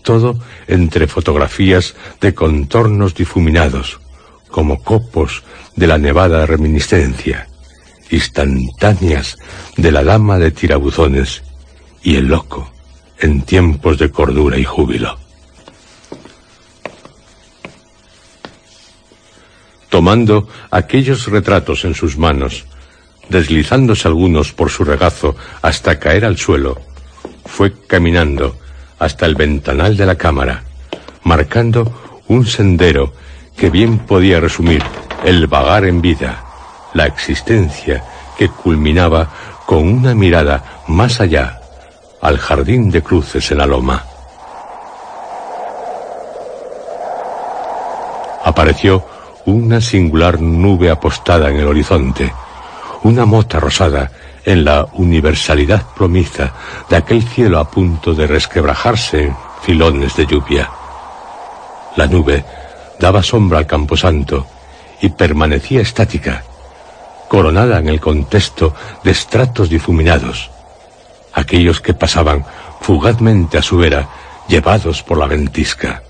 todo 0.02 0.38
entre 0.68 1.06
fotografías 1.06 1.94
de 2.20 2.34
contornos 2.34 3.14
difuminados, 3.14 4.00
como 4.48 4.82
copos 4.82 5.42
de 5.74 5.86
la 5.86 5.98
nevada 5.98 6.46
reminiscencia, 6.46 7.48
instantáneas 8.10 9.36
de 9.76 9.92
la 9.92 10.04
dama 10.04 10.38
de 10.38 10.50
tirabuzones 10.50 11.42
y 12.02 12.16
el 12.16 12.26
loco 12.26 12.70
en 13.18 13.42
tiempos 13.42 13.98
de 13.98 14.10
cordura 14.10 14.58
y 14.58 14.64
júbilo. 14.64 15.25
Tomando 19.88 20.48
aquellos 20.70 21.26
retratos 21.26 21.84
en 21.84 21.94
sus 21.94 22.16
manos, 22.18 22.64
deslizándose 23.28 24.08
algunos 24.08 24.52
por 24.52 24.70
su 24.70 24.84
regazo 24.84 25.36
hasta 25.62 25.98
caer 25.98 26.24
al 26.24 26.38
suelo, 26.38 26.80
fue 27.44 27.72
caminando 27.86 28.56
hasta 28.98 29.26
el 29.26 29.34
ventanal 29.34 29.96
de 29.96 30.06
la 30.06 30.16
cámara, 30.16 30.64
marcando 31.22 32.22
un 32.28 32.46
sendero 32.46 33.12
que 33.56 33.70
bien 33.70 33.98
podía 33.98 34.40
resumir 34.40 34.82
el 35.24 35.46
vagar 35.46 35.84
en 35.84 36.00
vida, 36.00 36.44
la 36.94 37.06
existencia 37.06 38.04
que 38.36 38.48
culminaba 38.48 39.30
con 39.64 39.88
una 39.88 40.14
mirada 40.14 40.82
más 40.86 41.20
allá 41.20 41.60
al 42.20 42.38
jardín 42.38 42.90
de 42.90 43.02
cruces 43.02 43.50
en 43.50 43.58
la 43.58 43.66
loma. 43.66 44.04
Apareció 48.44 49.04
una 49.46 49.80
singular 49.80 50.40
nube 50.40 50.90
apostada 50.90 51.48
en 51.50 51.56
el 51.56 51.68
horizonte, 51.68 52.32
una 53.04 53.24
mota 53.24 53.60
rosada 53.60 54.10
en 54.44 54.64
la 54.64 54.86
universalidad 54.94 55.82
promiza 55.94 56.52
de 56.88 56.96
aquel 56.96 57.22
cielo 57.22 57.58
a 57.58 57.70
punto 57.70 58.14
de 58.14 58.26
resquebrajarse 58.26 59.24
en 59.24 59.36
filones 59.62 60.16
de 60.16 60.26
lluvia. 60.26 60.70
La 61.96 62.06
nube 62.06 62.44
daba 62.98 63.22
sombra 63.22 63.58
al 63.58 63.66
camposanto 63.66 64.46
y 65.00 65.10
permanecía 65.10 65.80
estática, 65.80 66.42
coronada 67.28 67.78
en 67.78 67.88
el 67.88 68.00
contexto 68.00 68.74
de 69.04 69.12
estratos 69.12 69.68
difuminados, 69.68 70.50
aquellos 71.32 71.80
que 71.80 71.94
pasaban 71.94 72.44
fugazmente 72.80 73.58
a 73.58 73.62
su 73.62 73.76
vera, 73.76 74.08
llevados 74.48 75.02
por 75.02 75.18
la 75.18 75.26
ventisca. 75.26 76.02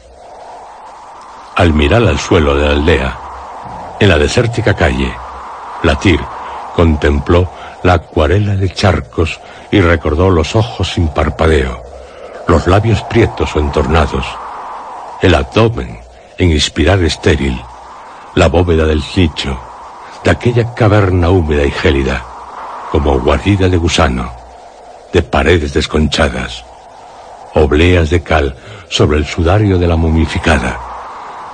Al 1.55 1.73
mirar 1.73 2.03
al 2.03 2.19
suelo 2.19 2.55
de 2.55 2.67
la 2.67 2.73
aldea, 2.73 3.26
en 3.99 4.09
la 4.09 4.19
desértica 4.19 4.75
calle, 4.75 5.13
Latir 5.83 6.21
contempló 6.75 7.49
la 7.83 7.95
acuarela 7.95 8.55
de 8.57 8.69
charcos 8.71 9.41
y 9.71 9.81
recordó 9.81 10.31
los 10.31 10.55
ojos 10.55 10.93
sin 10.93 11.09
parpadeo, 11.09 11.83
los 12.49 12.67
labios 12.67 13.03
prietos 13.03 13.55
o 13.57 13.61
entornados, 13.61 14.27
el 15.23 15.35
abdomen 15.35 15.99
en 16.39 16.51
inspirar 16.51 17.03
estéril, 17.03 17.61
la 18.35 18.49
bóveda 18.49 18.85
del 18.85 19.03
nicho, 19.17 19.59
de 20.23 20.31
aquella 20.31 20.75
caverna 20.75 21.31
húmeda 21.31 21.65
y 21.65 21.71
gélida, 21.71 22.23
como 22.91 23.19
guarida 23.21 23.69
de 23.69 23.77
gusano, 23.77 24.31
de 25.13 25.23
paredes 25.23 25.73
desconchadas, 25.73 26.65
obleas 27.55 28.11
de 28.11 28.23
cal 28.23 28.55
sobre 28.89 29.19
el 29.19 29.27
sudario 29.27 29.79
de 29.79 29.87
la 29.87 29.97
momificada, 29.97 30.79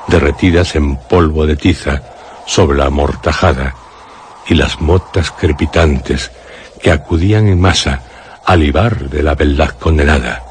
derretidas 0.09 0.75
en 0.75 0.97
polvo 0.97 1.47
de 1.47 1.57
tiza 1.57 2.03
sobre 2.47 2.79
la 2.79 2.87
amortajada, 2.87 3.75
y 4.47 4.55
las 4.55 4.81
motas 4.81 5.31
crepitantes 5.31 6.31
que 6.81 6.91
acudían 6.91 7.47
en 7.47 7.61
masa 7.61 8.01
al 8.45 8.61
libar 8.61 9.09
de 9.09 9.23
la 9.23 9.35
beldad 9.35 9.71
condenada, 9.71 10.43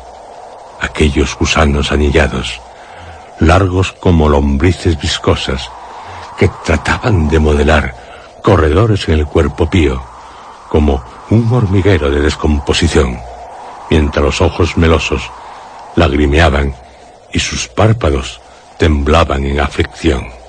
aquellos 0.79 1.35
gusanos 1.37 1.91
anillados, 1.91 2.61
largos 3.39 3.91
como 3.91 4.29
lombrices 4.29 4.99
viscosas, 4.99 5.69
que 6.37 6.49
trataban 6.63 7.27
de 7.27 7.39
modelar 7.39 7.93
corredores 8.41 9.07
en 9.09 9.19
el 9.19 9.25
cuerpo 9.25 9.69
pío, 9.69 10.01
como 10.69 11.03
un 11.29 11.51
hormiguero 11.51 12.09
de 12.09 12.21
descomposición, 12.21 13.19
mientras 13.89 14.23
los 14.23 14.41
ojos 14.41 14.77
melosos 14.77 15.29
lagrimeaban 15.95 16.73
y 17.33 17.39
sus 17.39 17.67
párpados 17.67 18.39
temblaban 18.77 19.45
en 19.45 19.59
aflicción. 19.59 20.40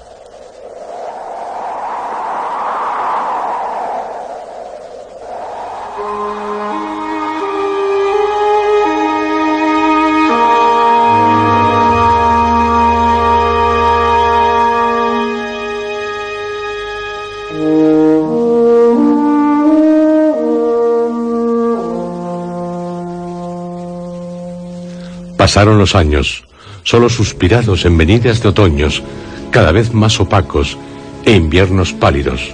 Pasaron 25.42 25.76
los 25.76 25.96
años, 25.96 26.44
solo 26.84 27.08
suspirados 27.08 27.84
en 27.84 27.98
venidas 27.98 28.40
de 28.40 28.50
otoños, 28.50 29.02
cada 29.50 29.72
vez 29.72 29.92
más 29.92 30.20
opacos, 30.20 30.78
e 31.24 31.32
inviernos 31.32 31.92
pálidos, 31.92 32.52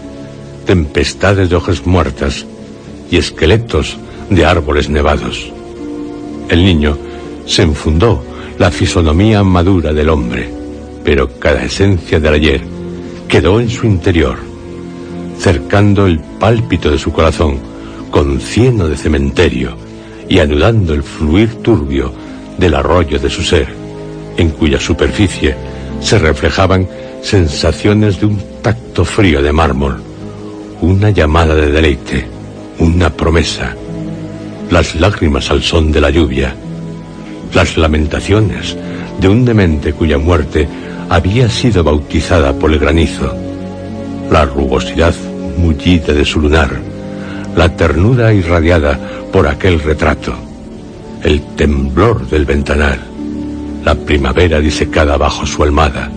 tempestades 0.65 1.51
de 1.51 1.57
hojas 1.57 1.85
muertas 1.85 2.47
y 3.11 3.19
esqueletos 3.19 3.99
de 4.31 4.47
árboles 4.47 4.89
nevados. 4.89 5.53
El 6.49 6.65
niño 6.65 6.97
se 7.45 7.61
enfundó 7.61 8.25
la 8.57 8.71
fisonomía 8.71 9.45
madura 9.45 9.93
del 9.93 10.09
hombre, 10.09 10.51
pero 11.05 11.39
cada 11.39 11.65
esencia 11.65 12.19
del 12.19 12.33
ayer 12.33 12.63
quedó 13.29 13.61
en 13.61 13.69
su 13.69 13.85
interior, 13.85 14.39
cercando 15.39 16.07
el 16.07 16.21
pálpito 16.21 16.91
de 16.91 16.97
su 16.97 17.13
corazón 17.13 17.59
con 18.11 18.41
cieno 18.41 18.89
de 18.89 18.97
cementerio 18.97 19.77
y 20.27 20.39
anudando 20.39 20.95
el 20.95 21.03
fluir 21.03 21.57
turbio 21.57 22.28
del 22.59 22.75
arroyo 22.75 23.19
de 23.19 23.31
su 23.31 23.43
ser, 23.43 23.69
en 24.37 24.51
cuya 24.51 24.79
superficie 24.79 25.55
se 26.01 26.19
reflejaban 26.19 26.87
sensaciones 27.23 28.21
de 28.21 28.27
un 28.27 28.43
tacto 28.63 29.05
frío 29.05 29.43
de 29.43 29.53
mármol, 29.53 30.01
una 30.81 31.11
llamada 31.11 31.55
de 31.55 31.71
deleite, 31.71 32.27
una 32.79 33.11
promesa, 33.11 33.75
las 34.71 34.95
lágrimas 34.95 35.51
al 35.51 35.63
son 35.63 35.91
de 35.91 36.01
la 36.01 36.11
lluvia, 36.11 36.55
las 37.55 37.77
lamentaciones 37.77 38.77
de 39.21 39.29
un 39.29 39.45
demente 39.45 39.93
cuya 39.93 40.19
muerte 40.19 40.69
había 41.09 41.49
sido 41.49 41.83
bautizada 41.83 42.53
por 42.53 42.73
el 42.73 42.79
granizo, 42.79 43.35
la 44.31 44.45
rugosidad 44.45 45.15
mullida 45.57 46.13
de 46.13 46.25
su 46.25 46.41
lunar, 46.41 46.71
la 47.57 47.75
ternura 47.75 48.33
irradiada 48.33 48.99
por 49.33 49.49
aquel 49.49 49.81
retrato, 49.81 50.48
el 51.23 51.43
temblor 51.57 52.29
del 52.29 52.45
ventanal, 52.45 53.01
la 53.85 53.95
primavera 53.95 54.61
disecada 54.61 55.17
bajo 55.17 55.47
su 55.47 55.63
almada, 55.63 56.11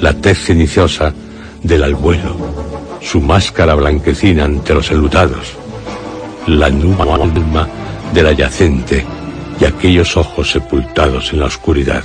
la 0.00 0.12
tez 0.14 0.38
ceniciosa 0.38 1.12
del 1.62 1.82
albuero, 1.82 2.36
su 3.00 3.20
máscara 3.20 3.74
blanquecina 3.74 4.44
ante 4.44 4.74
los 4.74 4.90
enlutados, 4.90 5.54
la 6.46 6.70
nube 6.70 7.02
alma 7.10 7.68
de 8.12 8.22
la 8.22 8.32
yacente 8.32 9.04
y 9.60 9.64
aquellos 9.64 10.16
ojos 10.16 10.50
sepultados 10.50 11.32
en 11.32 11.40
la 11.40 11.46
oscuridad. 11.46 12.02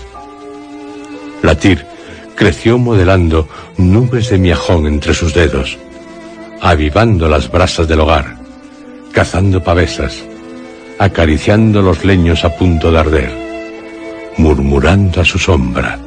Latir 1.41 1.85
creció 2.35 2.77
modelando 2.77 3.47
nubes 3.77 4.29
de 4.29 4.37
miajón 4.37 4.87
entre 4.87 5.13
sus 5.13 5.33
dedos, 5.33 5.77
avivando 6.61 7.27
las 7.27 7.51
brasas 7.51 7.87
del 7.87 7.99
hogar, 7.99 8.37
cazando 9.11 9.63
pavesas, 9.63 10.23
acariciando 10.99 11.81
los 11.81 12.03
leños 12.03 12.43
a 12.43 12.53
punto 12.57 12.91
de 12.91 12.99
arder, 12.99 13.31
murmurando 14.35 15.21
a 15.21 15.25
su 15.25 15.39
sombra, 15.39 15.97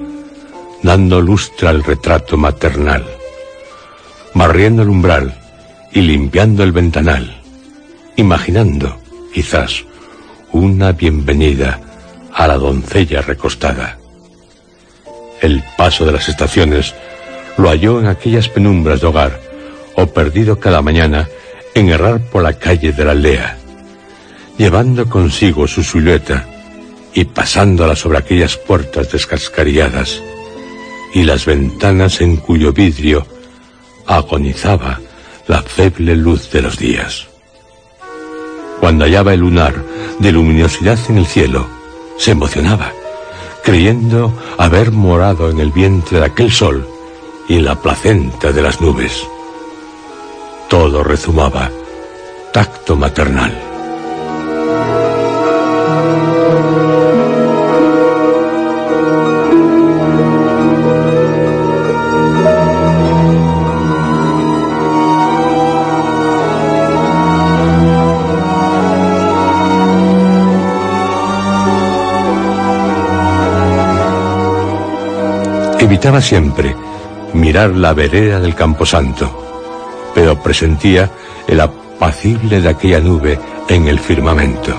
dando 0.82 1.18
lustre 1.22 1.68
al 1.68 1.82
retrato 1.82 2.36
maternal, 2.36 3.02
barriendo 4.34 4.82
el 4.82 4.90
umbral 4.90 5.34
y 5.92 6.02
limpiando 6.02 6.62
el 6.62 6.72
ventanal, 6.72 7.40
imaginando, 8.16 8.98
quizás, 9.32 9.82
una 10.52 10.92
bienvenida 10.92 11.80
a 12.34 12.46
la 12.46 12.58
doncella 12.58 13.22
recostada. 13.22 13.98
El 15.40 15.64
paso 15.78 16.04
de 16.04 16.12
las 16.12 16.28
estaciones 16.28 16.94
lo 17.56 17.70
halló 17.70 17.98
en 17.98 18.08
aquellas 18.08 18.50
penumbras 18.50 19.00
de 19.00 19.06
hogar, 19.06 19.40
o 19.96 20.06
perdido 20.06 20.60
cada 20.60 20.82
mañana 20.82 21.28
en 21.74 21.88
errar 21.88 22.20
por 22.20 22.42
la 22.42 22.52
calle 22.52 22.92
de 22.92 23.04
la 23.06 23.12
aldea 23.12 23.61
llevando 24.58 25.08
consigo 25.08 25.66
su 25.66 25.82
silueta 25.82 26.46
y 27.14 27.24
pasándola 27.24 27.96
sobre 27.96 28.18
aquellas 28.18 28.56
puertas 28.56 29.10
descascarilladas 29.12 30.20
y 31.14 31.24
las 31.24 31.44
ventanas 31.44 32.20
en 32.20 32.36
cuyo 32.36 32.72
vidrio 32.72 33.26
agonizaba 34.06 35.00
la 35.46 35.62
feble 35.62 36.16
luz 36.16 36.50
de 36.50 36.62
los 36.62 36.78
días. 36.78 37.28
Cuando 38.80 39.04
hallaba 39.04 39.34
el 39.34 39.40
lunar 39.40 39.74
de 40.18 40.32
luminosidad 40.32 40.98
en 41.08 41.18
el 41.18 41.26
cielo, 41.26 41.66
se 42.18 42.32
emocionaba, 42.32 42.92
creyendo 43.62 44.32
haber 44.58 44.90
morado 44.90 45.50
en 45.50 45.60
el 45.60 45.70
vientre 45.70 46.20
de 46.20 46.26
aquel 46.26 46.50
sol 46.50 46.88
y 47.48 47.56
en 47.56 47.64
la 47.64 47.80
placenta 47.80 48.52
de 48.52 48.62
las 48.62 48.80
nubes. 48.80 49.22
Todo 50.68 51.04
rezumaba, 51.04 51.70
tacto 52.52 52.96
maternal. 52.96 53.71
Evitaba 76.02 76.20
siempre 76.20 76.74
mirar 77.32 77.70
la 77.76 77.94
vereda 77.94 78.40
del 78.40 78.56
camposanto, 78.56 79.30
pero 80.12 80.42
presentía 80.42 81.08
el 81.46 81.60
apacible 81.60 82.60
de 82.60 82.68
aquella 82.68 82.98
nube 82.98 83.38
en 83.68 83.86
el 83.86 84.00
firmamento. 84.00 84.74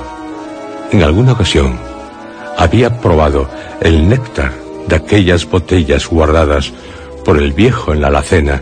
En 0.91 1.01
alguna 1.01 1.31
ocasión 1.31 1.79
había 2.57 2.99
probado 2.99 3.49
el 3.79 4.09
néctar 4.09 4.51
de 4.89 4.97
aquellas 4.97 5.49
botellas 5.49 6.09
guardadas 6.09 6.73
por 7.23 7.37
el 7.37 7.53
viejo 7.53 7.93
en 7.93 8.01
la 8.01 8.07
alacena 8.07 8.61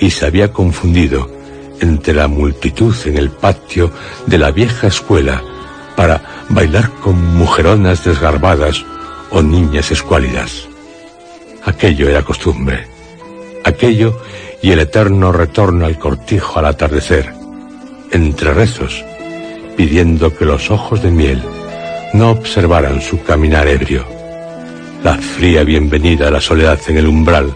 y 0.00 0.10
se 0.10 0.26
había 0.26 0.52
confundido 0.52 1.30
entre 1.78 2.14
la 2.14 2.26
multitud 2.26 2.96
en 3.04 3.16
el 3.16 3.30
patio 3.30 3.92
de 4.26 4.38
la 4.38 4.50
vieja 4.50 4.88
escuela 4.88 5.40
para 5.94 6.20
bailar 6.48 6.90
con 7.00 7.36
mujeronas 7.36 8.04
desgarbadas 8.04 8.84
o 9.30 9.40
niñas 9.40 9.92
escuálidas. 9.92 10.65
Aquello 11.66 12.08
era 12.08 12.22
costumbre. 12.22 12.86
Aquello 13.64 14.22
y 14.62 14.70
el 14.70 14.78
eterno 14.78 15.32
retorno 15.32 15.84
al 15.84 15.98
cortijo 15.98 16.60
al 16.60 16.66
atardecer, 16.66 17.32
entre 18.12 18.54
rezos, 18.54 19.04
pidiendo 19.76 20.34
que 20.34 20.44
los 20.44 20.70
ojos 20.70 21.02
de 21.02 21.10
miel 21.10 21.42
no 22.14 22.30
observaran 22.30 23.02
su 23.02 23.22
caminar 23.22 23.66
ebrio. 23.66 24.06
La 25.02 25.18
fría 25.18 25.64
bienvenida 25.64 26.28
a 26.28 26.30
la 26.30 26.40
soledad 26.40 26.78
en 26.86 26.98
el 26.98 27.08
umbral 27.08 27.52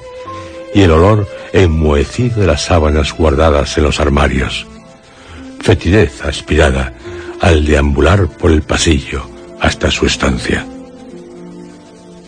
y 0.74 0.82
el 0.82 0.90
olor 0.90 1.28
enmohecido 1.52 2.40
de 2.40 2.48
las 2.48 2.62
sábanas 2.62 3.12
guardadas 3.12 3.78
en 3.78 3.84
los 3.84 4.00
armarios. 4.00 4.66
Fetidez 5.60 6.22
aspirada 6.24 6.92
al 7.40 7.64
deambular 7.64 8.26
por 8.26 8.50
el 8.50 8.62
pasillo 8.62 9.22
hasta 9.60 9.88
su 9.90 10.06
estancia. 10.06 10.66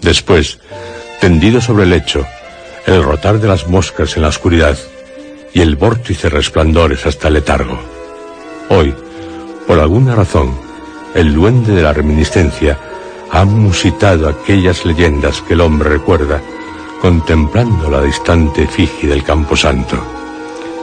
Después, 0.01 0.59
tendido 1.23 1.61
sobre 1.61 1.85
el 1.85 1.91
lecho, 1.91 2.27
el 2.85 3.01
rotar 3.01 3.39
de 3.39 3.47
las 3.47 3.69
moscas 3.69 4.17
en 4.17 4.23
la 4.23 4.29
oscuridad 4.29 4.77
y 5.55 5.61
el 5.61 5.77
vórtice 5.77 6.29
resplandores 6.29 7.07
hasta 7.07 7.29
el 7.29 7.35
letargo. 7.35 7.81
Hoy, 8.71 8.93
por 9.69 9.79
alguna 9.79 10.17
razón, 10.17 10.53
el 11.15 11.33
duende 11.33 11.77
de 11.77 11.83
la 11.83 11.93
reminiscencia 11.93 12.77
ha 13.31 13.45
musitado 13.45 14.29
aquellas 14.29 14.85
leyendas 14.85 15.43
que 15.43 15.55
el 15.55 15.61
hombre 15.61 15.91
recuerda 15.91 16.43
contemplando 17.01 17.89
la 17.89 18.03
distante 18.03 18.65
efigie 18.65 19.09
del 19.09 19.23
camposanto. 19.23 20.05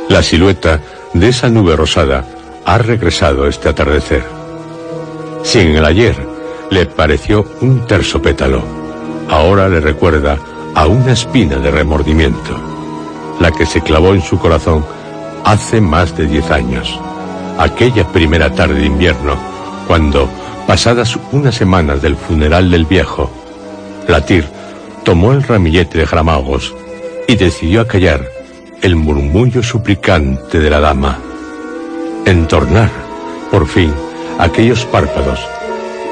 La 0.08 0.24
silueta 0.24 0.80
de 1.14 1.28
esa 1.28 1.50
nube 1.50 1.76
rosada 1.76 2.26
ha 2.64 2.78
regresado 2.78 3.46
este 3.46 3.68
atardecer. 3.68 4.24
Si 5.44 5.60
en 5.60 5.76
el 5.76 5.84
ayer 5.84 6.16
le 6.70 6.86
pareció 6.86 7.46
un 7.60 7.86
terso 7.86 8.22
pétalo, 8.22 8.78
ahora 9.30 9.69
le 9.69 9.80
recuerda 9.80 10.38
a 10.75 10.88
una 10.88 11.13
espina 11.13 11.57
de 11.57 11.71
remordimiento, 11.71 12.57
la 13.39 13.51
que 13.51 13.65
se 13.65 13.82
clavó 13.82 14.13
en 14.13 14.21
su 14.21 14.38
corazón 14.39 14.86
hace 15.45 15.82
más 15.82 16.15
de 16.17 16.27
diez 16.27 16.49
años, 16.51 16.99
aquella 17.57 18.05
primera 18.07 18.53
tarde 18.53 18.75
de 18.75 18.86
invierno, 18.86 19.36
cuando, 19.88 20.30
pasadas 20.67 21.17
unas 21.32 21.55
semanas 21.55 22.01
del 22.01 22.15
funeral 22.15 22.69
del 22.69 22.86
viejo, 22.86 23.32
Latir 24.07 24.45
tomó 25.03 25.34
el 25.34 25.43
ramillete 25.43 25.99
de 25.99 26.05
jaramagos 26.05 26.73
y 27.27 27.36
decidió 27.36 27.82
acallar 27.82 28.25
el 28.82 28.95
murmullo 28.95 29.61
suplicante 29.61 30.59
de 30.59 30.69
la 30.69 30.80
dama, 30.80 31.19
entornar, 32.25 32.89
por 33.51 33.67
fin, 33.67 33.93
aquellos 34.39 34.86
párpados, 34.86 35.39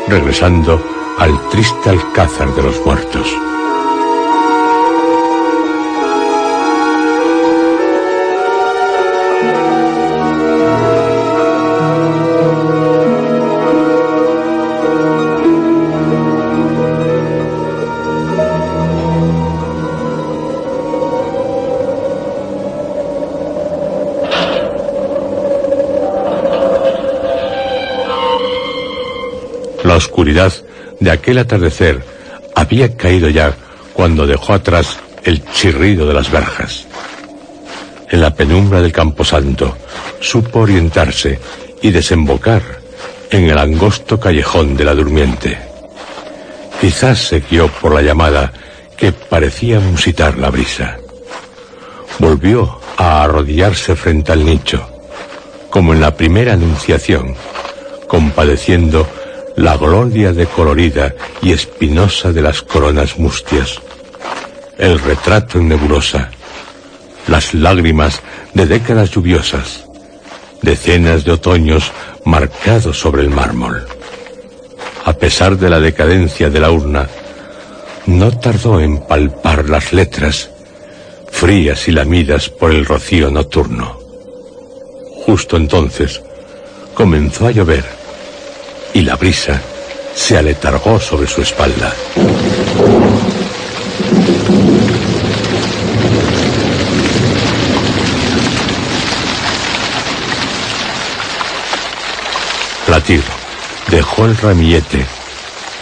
regresando 0.08 0.97
al 1.18 1.50
triste 1.50 1.90
alcázar 1.90 2.54
de 2.56 2.64
los 2.64 2.86
muertos. 2.86 3.28
oscuridad 29.98 30.54
de 31.00 31.12
aquel 31.12 31.38
atardecer 31.38 32.04
había 32.56 32.96
caído 32.96 33.30
ya 33.30 33.54
cuando 33.94 34.26
dejó 34.26 34.54
atrás 34.54 34.98
el 35.24 35.44
chirrido 35.52 36.08
de 36.08 36.14
las 36.14 36.32
verjas. 36.32 36.88
En 38.10 38.22
la 38.22 38.34
penumbra 38.34 38.82
del 38.82 38.92
camposanto 38.92 39.78
supo 40.20 40.60
orientarse 40.62 41.40
y 41.82 41.92
desembocar 41.92 42.62
en 43.30 43.50
el 43.50 43.58
angosto 43.58 44.20
callejón 44.20 44.78
de 44.78 44.86
la 44.86 44.96
durmiente. 44.96 45.58
Quizás 46.80 47.20
se 47.20 47.42
guió 47.42 47.68
por 47.68 47.94
la 47.94 48.02
llamada 48.02 48.54
que 48.96 49.12
parecía 49.12 49.80
musitar 49.80 50.38
la 50.38 50.50
brisa. 50.50 50.98
Volvió 52.20 52.80
a 52.98 53.24
arrodillarse 53.24 53.96
frente 53.96 54.32
al 54.32 54.46
nicho, 54.46 54.88
como 55.70 55.94
en 55.94 56.02
la 56.02 56.16
primera 56.16 56.54
anunciación, 56.54 57.36
compadeciendo 58.08 59.08
la 59.58 59.76
gloria 59.76 60.34
decolorida 60.34 61.16
y 61.42 61.52
espinosa 61.52 62.32
de 62.32 62.44
las 62.44 62.62
coronas 62.62 63.18
mustias, 63.18 63.82
el 64.78 65.00
retrato 65.00 65.58
en 65.58 65.70
nebulosa, 65.70 66.30
las 67.28 67.56
lágrimas 67.56 68.22
de 68.54 68.68
décadas 68.68 69.10
lluviosas, 69.10 69.84
decenas 70.62 71.26
de 71.26 71.32
otoños 71.32 71.92
marcados 72.24 73.00
sobre 73.00 73.24
el 73.24 73.32
mármol. 73.32 73.88
A 75.06 75.14
pesar 75.14 75.58
de 75.58 75.72
la 75.72 75.80
decadencia 75.80 76.52
de 76.52 76.60
la 76.60 76.70
urna, 76.70 77.10
no 78.06 78.38
tardó 78.38 78.80
en 78.80 79.00
palpar 79.08 79.70
las 79.70 79.92
letras, 79.92 80.52
frías 81.32 81.88
y 81.88 81.94
lamidas 81.94 82.50
por 82.50 82.72
el 82.72 82.86
rocío 82.86 83.32
nocturno. 83.32 83.98
Justo 85.26 85.58
entonces 85.58 86.22
comenzó 86.94 87.48
a 87.48 87.52
llover 87.52 87.97
y 88.98 89.04
la 89.04 89.16
brisa 89.16 89.62
se 90.16 90.40
aletargó 90.40 91.00
sobre 91.00 91.28
su 91.28 91.44
espalda. 91.44 91.94
Platir 102.88 103.22
dejó 103.92 104.26
el 104.26 104.36
ramillete 104.36 105.06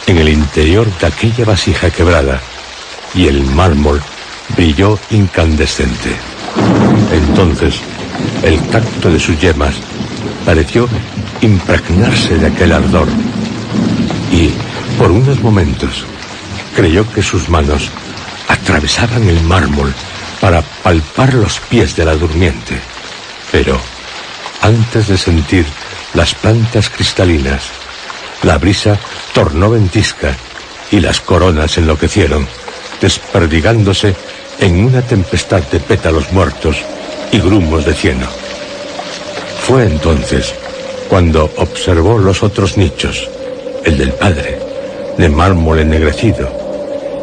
en 0.08 0.18
el 0.18 0.28
interior 0.28 0.86
de 1.00 1.08
aquella 1.08 1.46
vasija 1.46 1.90
quebrada 1.92 2.42
y 3.14 3.28
el 3.28 3.46
mármol 3.46 4.04
brilló 4.58 5.00
incandescente. 5.10 6.14
Entonces, 7.14 7.80
el 8.44 8.60
tacto 8.68 9.10
de 9.10 9.22
sus 9.22 9.40
yemas 9.40 9.76
pareció 10.46 10.88
impregnarse 11.42 12.38
de 12.38 12.48
aquel 12.48 12.72
ardor 12.72 13.08
y, 14.32 14.52
por 14.98 15.12
unos 15.12 15.42
momentos, 15.42 16.06
creyó 16.76 17.10
que 17.12 17.22
sus 17.22 17.50
manos 17.50 17.90
atravesaban 18.48 19.28
el 19.28 19.42
mármol 19.42 19.94
para 20.42 20.62
palpar 20.62 21.34
los 21.34 21.60
pies 21.60 21.96
de 21.96 22.06
la 22.06 22.16
durmiente. 22.16 22.80
Pero, 23.52 23.80
antes 24.62 25.08
de 25.08 25.18
sentir 25.18 25.66
las 26.14 26.34
plantas 26.36 26.90
cristalinas, 26.90 27.64
la 28.44 28.58
brisa 28.58 28.98
tornó 29.34 29.70
ventisca 29.70 30.36
y 30.92 31.00
las 31.00 31.22
coronas 31.22 31.78
enloquecieron, 31.78 32.48
desperdigándose 33.02 34.16
en 34.60 34.86
una 34.86 35.02
tempestad 35.02 35.64
de 35.64 35.80
pétalos 35.80 36.32
muertos 36.32 36.78
y 37.32 37.40
grumos 37.40 37.86
de 37.86 37.94
cieno. 37.94 38.45
Fue 39.68 39.84
entonces 39.88 40.54
cuando 41.10 41.50
observó 41.58 42.20
los 42.20 42.44
otros 42.44 42.78
nichos, 42.78 43.28
el 43.84 43.98
del 43.98 44.12
padre, 44.12 44.60
de 45.18 45.28
mármol 45.28 45.80
ennegrecido, 45.80 46.48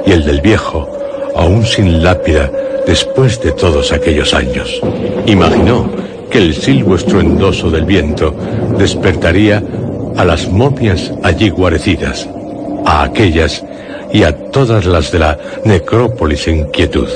y 0.04 0.10
el 0.10 0.24
del 0.24 0.40
viejo, 0.40 0.90
aún 1.36 1.64
sin 1.64 2.02
lápida 2.02 2.50
después 2.84 3.40
de 3.40 3.52
todos 3.52 3.92
aquellos 3.92 4.34
años. 4.34 4.80
Imaginó 5.24 5.88
que 6.30 6.38
el 6.38 6.54
silbo 6.54 6.96
estruendoso 6.96 7.70
del 7.70 7.84
viento 7.84 8.34
despertaría 8.76 9.62
a 10.16 10.24
las 10.24 10.48
momias 10.48 11.12
allí 11.22 11.48
guarecidas, 11.48 12.28
a 12.84 13.04
aquellas 13.04 13.64
y 14.12 14.24
a 14.24 14.36
todas 14.50 14.84
las 14.84 15.12
de 15.12 15.20
la 15.20 15.38
necrópolis 15.64 16.48
en 16.48 16.64
quietud. 16.70 17.08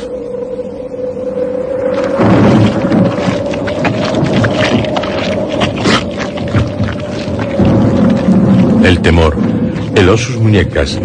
El 8.87 9.01
temor 9.01 9.37
heló 9.97 10.16
sus 10.16 10.37
muñecas 10.37 10.97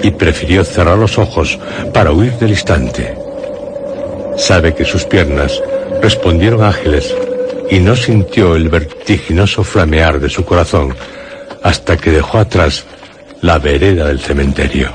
y 0.00 0.12
prefirió 0.12 0.62
cerrar 0.62 0.96
los 0.96 1.18
ojos 1.18 1.58
para 1.92 2.12
huir 2.12 2.30
del 2.34 2.50
instante. 2.50 3.16
Sabe 4.36 4.76
que 4.76 4.84
sus 4.84 5.04
piernas 5.06 5.60
respondieron 6.00 6.62
ágiles 6.62 7.12
y 7.68 7.80
no 7.80 7.96
sintió 7.96 8.54
el 8.54 8.68
vertiginoso 8.68 9.64
flamear 9.64 10.20
de 10.20 10.28
su 10.28 10.44
corazón 10.44 10.94
hasta 11.64 11.96
que 11.96 12.12
dejó 12.12 12.38
atrás 12.38 12.84
la 13.40 13.58
vereda 13.58 14.06
del 14.06 14.20
cementerio. 14.20 14.92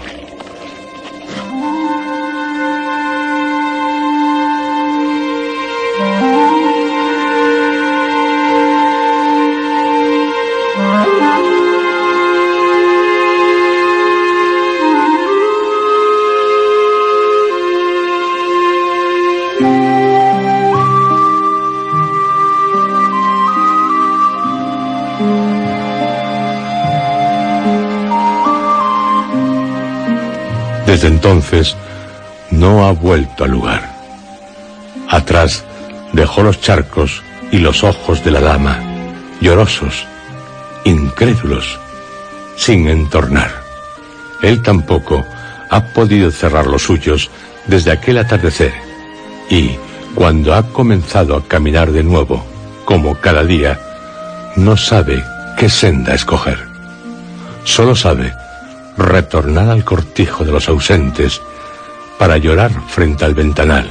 Desde 30.91 31.07
entonces 31.07 31.77
no 32.49 32.85
ha 32.85 32.91
vuelto 32.91 33.45
al 33.45 33.51
lugar. 33.51 33.95
Atrás 35.09 35.63
dejó 36.11 36.43
los 36.43 36.59
charcos 36.59 37.23
y 37.49 37.59
los 37.59 37.85
ojos 37.85 38.25
de 38.25 38.31
la 38.31 38.41
dama, 38.41 38.77
llorosos, 39.39 40.05
incrédulos, 40.83 41.79
sin 42.57 42.89
entornar. 42.89 43.53
Él 44.41 44.61
tampoco 44.61 45.25
ha 45.69 45.81
podido 45.93 46.29
cerrar 46.29 46.67
los 46.67 46.83
suyos 46.83 47.31
desde 47.67 47.93
aquel 47.93 48.17
atardecer 48.17 48.73
y, 49.49 49.77
cuando 50.13 50.53
ha 50.53 50.63
comenzado 50.73 51.37
a 51.37 51.47
caminar 51.47 51.93
de 51.93 52.03
nuevo, 52.03 52.45
como 52.83 53.15
cada 53.15 53.45
día, 53.45 53.79
no 54.57 54.75
sabe 54.75 55.23
qué 55.57 55.69
senda 55.69 56.13
escoger. 56.13 56.59
Solo 57.63 57.95
sabe 57.95 58.33
retornar 58.97 59.69
al 59.69 59.83
cortijo 59.83 60.43
de 60.43 60.51
los 60.51 60.67
ausentes 60.69 61.41
para 62.17 62.37
llorar 62.37 62.71
frente 62.87 63.25
al 63.25 63.33
ventanal, 63.33 63.89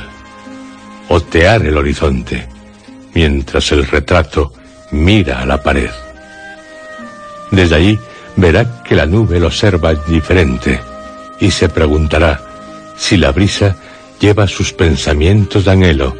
otear 1.08 1.66
el 1.66 1.76
horizonte, 1.76 2.48
mientras 3.14 3.72
el 3.72 3.86
retrato 3.86 4.52
mira 4.92 5.40
a 5.40 5.46
la 5.46 5.62
pared. 5.62 5.90
Desde 7.50 7.74
allí 7.74 7.98
verá 8.36 8.82
que 8.84 8.94
la 8.94 9.06
nube 9.06 9.40
lo 9.40 9.48
observa 9.48 9.94
diferente 9.94 10.80
y 11.40 11.50
se 11.50 11.68
preguntará 11.68 12.40
si 12.96 13.16
la 13.16 13.32
brisa 13.32 13.76
lleva 14.20 14.46
sus 14.46 14.72
pensamientos 14.72 15.64
de 15.64 15.70
anhelo 15.72 16.16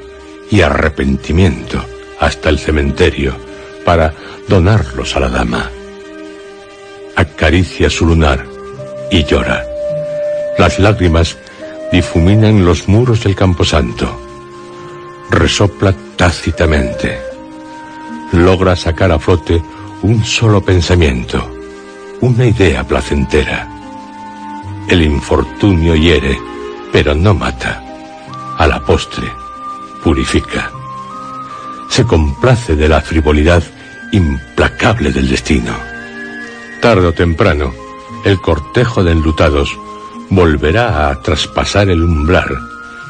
y 0.50 0.62
arrepentimiento 0.62 1.84
hasta 2.18 2.48
el 2.48 2.58
cementerio 2.58 3.36
para 3.84 4.12
donarlos 4.48 5.14
a 5.14 5.20
la 5.20 5.28
dama. 5.28 5.70
Acaricia 7.14 7.90
su 7.90 8.06
lunar 8.06 8.49
y 9.10 9.24
llora. 9.24 9.64
Las 10.58 10.78
lágrimas 10.78 11.36
difuminan 11.92 12.64
los 12.64 12.88
muros 12.88 13.24
del 13.24 13.34
camposanto. 13.34 14.20
Resopla 15.30 15.94
tácitamente. 16.16 17.18
Logra 18.32 18.76
sacar 18.76 19.10
a 19.10 19.18
flote 19.18 19.60
un 20.02 20.24
solo 20.24 20.60
pensamiento, 20.60 21.50
una 22.20 22.46
idea 22.46 22.84
placentera. 22.84 23.68
El 24.88 25.02
infortunio 25.02 25.94
hiere, 25.94 26.38
pero 26.92 27.14
no 27.14 27.34
mata. 27.34 27.82
A 28.58 28.66
la 28.66 28.80
postre, 28.84 29.26
purifica. 30.02 30.70
Se 31.88 32.04
complace 32.04 32.76
de 32.76 32.88
la 32.88 33.00
frivolidad 33.00 33.62
implacable 34.12 35.10
del 35.10 35.28
destino. 35.28 35.72
Tarde 36.80 37.08
o 37.08 37.12
temprano, 37.12 37.72
el 38.24 38.40
cortejo 38.40 39.02
de 39.02 39.12
enlutados 39.12 39.76
volverá 40.30 41.08
a 41.08 41.22
traspasar 41.22 41.88
el 41.88 42.02
umbral 42.02 42.58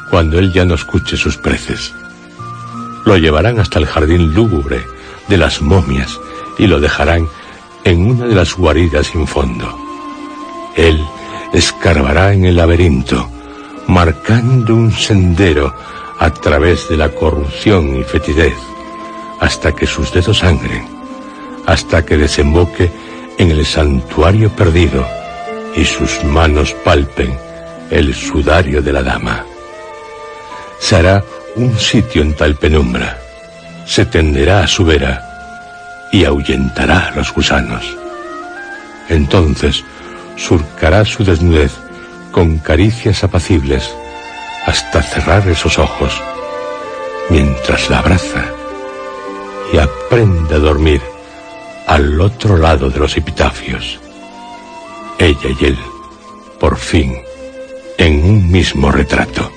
cuando 0.09 0.39
él 0.39 0.51
ya 0.53 0.65
no 0.65 0.75
escuche 0.75 1.17
sus 1.17 1.37
preces. 1.37 1.93
Lo 3.05 3.17
llevarán 3.17 3.59
hasta 3.59 3.79
el 3.79 3.85
jardín 3.85 4.33
lúgubre 4.33 4.85
de 5.27 5.37
las 5.37 5.61
momias 5.61 6.19
y 6.57 6.67
lo 6.67 6.79
dejarán 6.79 7.27
en 7.83 8.11
una 8.11 8.25
de 8.25 8.35
las 8.35 8.55
guaridas 8.55 9.07
sin 9.07 9.27
fondo. 9.27 9.77
Él 10.75 11.03
escarbará 11.53 12.33
en 12.33 12.45
el 12.45 12.57
laberinto, 12.57 13.29
marcando 13.87 14.75
un 14.75 14.91
sendero 14.91 15.73
a 16.19 16.29
través 16.31 16.87
de 16.89 16.97
la 16.97 17.09
corrupción 17.09 17.97
y 17.97 18.03
fetidez, 18.03 18.55
hasta 19.39 19.73
que 19.73 19.87
sus 19.87 20.13
dedos 20.13 20.39
sangren, 20.39 20.87
hasta 21.65 22.05
que 22.05 22.17
desemboque 22.17 22.91
en 23.41 23.49
el 23.49 23.65
santuario 23.65 24.51
perdido 24.51 25.03
y 25.75 25.83
sus 25.83 26.23
manos 26.23 26.75
palpen 26.85 27.35
el 27.89 28.13
sudario 28.13 28.83
de 28.83 28.93
la 28.93 29.01
dama. 29.01 29.43
Será 30.79 31.23
un 31.55 31.75
sitio 31.79 32.21
en 32.21 32.35
tal 32.35 32.53
penumbra, 32.53 33.17
se 33.87 34.05
tenderá 34.05 34.59
a 34.59 34.67
su 34.67 34.85
vera 34.85 36.07
y 36.11 36.23
ahuyentará 36.23 37.07
a 37.07 37.15
los 37.15 37.33
gusanos. 37.33 37.83
Entonces 39.09 39.83
surcará 40.37 41.03
su 41.03 41.23
desnudez 41.23 41.71
con 42.31 42.59
caricias 42.59 43.23
apacibles 43.23 43.91
hasta 44.67 45.01
cerrar 45.01 45.49
esos 45.49 45.79
ojos 45.79 46.13
mientras 47.31 47.89
la 47.89 47.99
abraza 47.99 48.45
y 49.73 49.79
aprende 49.79 50.55
a 50.55 50.59
dormir 50.59 51.10
al 51.91 52.21
otro 52.21 52.55
lado 52.55 52.89
de 52.89 52.99
los 52.99 53.17
epitafios. 53.17 53.99
Ella 55.19 55.49
y 55.59 55.65
él, 55.65 55.77
por 56.57 56.77
fin, 56.77 57.17
en 57.97 58.23
un 58.23 58.49
mismo 58.49 58.93
retrato. 58.93 59.51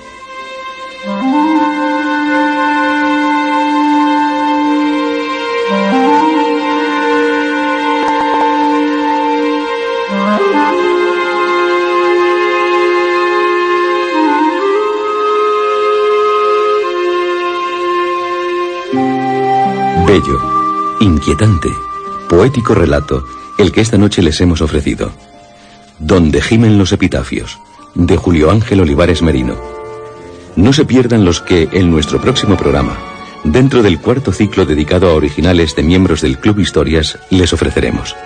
Bello, 20.04 20.96
inquietante, 20.98 21.83
poético 22.34 22.74
relato, 22.74 23.24
el 23.58 23.70
que 23.70 23.80
esta 23.80 23.96
noche 23.96 24.20
les 24.20 24.40
hemos 24.40 24.60
ofrecido. 24.60 25.12
Donde 26.00 26.42
gimen 26.42 26.78
los 26.78 26.90
epitafios, 26.90 27.60
de 27.94 28.16
Julio 28.16 28.50
Ángel 28.50 28.80
Olivares 28.80 29.22
Merino. 29.22 29.56
No 30.56 30.72
se 30.72 30.84
pierdan 30.84 31.24
los 31.24 31.40
que, 31.40 31.68
en 31.70 31.92
nuestro 31.92 32.20
próximo 32.20 32.56
programa, 32.56 32.98
dentro 33.44 33.84
del 33.84 34.00
cuarto 34.00 34.32
ciclo 34.32 34.66
dedicado 34.66 35.08
a 35.10 35.14
originales 35.14 35.76
de 35.76 35.84
miembros 35.84 36.22
del 36.22 36.40
Club 36.40 36.58
Historias, 36.58 37.20
les 37.30 37.52
ofreceremos. 37.52 38.16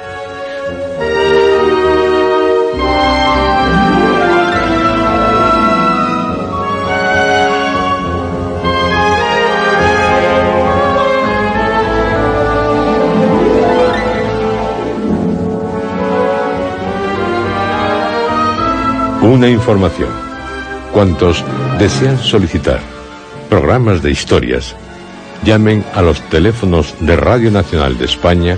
Una 19.29 19.49
información. 19.51 20.09
Cuantos 20.91 21.45
desean 21.79 22.17
solicitar 22.17 22.81
programas 23.51 24.03
de 24.03 24.11
historias, 24.11 24.75
llamen 25.45 25.85
a 25.95 26.01
los 26.01 26.23
teléfonos 26.31 26.95
de 27.01 27.15
Radio 27.15 27.51
Nacional 27.51 27.99
de 27.99 28.07
España 28.07 28.57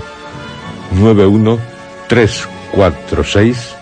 91 0.97 1.59
346 2.07 3.75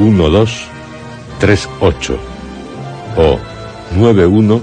1238 0.00 2.18
o 3.16 3.38
91 3.96 4.60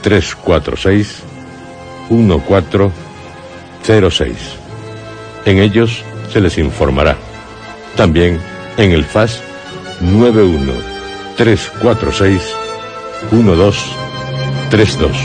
346 0.00 1.22
1406. 2.08 4.36
En 5.44 5.58
ellos 5.58 6.02
se 6.32 6.40
les 6.40 6.56
informará. 6.56 7.18
También 7.94 8.40
en 8.78 8.92
el 8.92 9.04
FAS 9.04 9.51
91 10.02 10.72
346 11.36 12.42
1232 13.30 15.16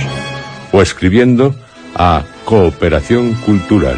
o 0.72 0.82
escribiendo 0.82 1.56
a 1.96 2.24
Cooperación 2.46 3.34
Cultural, 3.34 3.98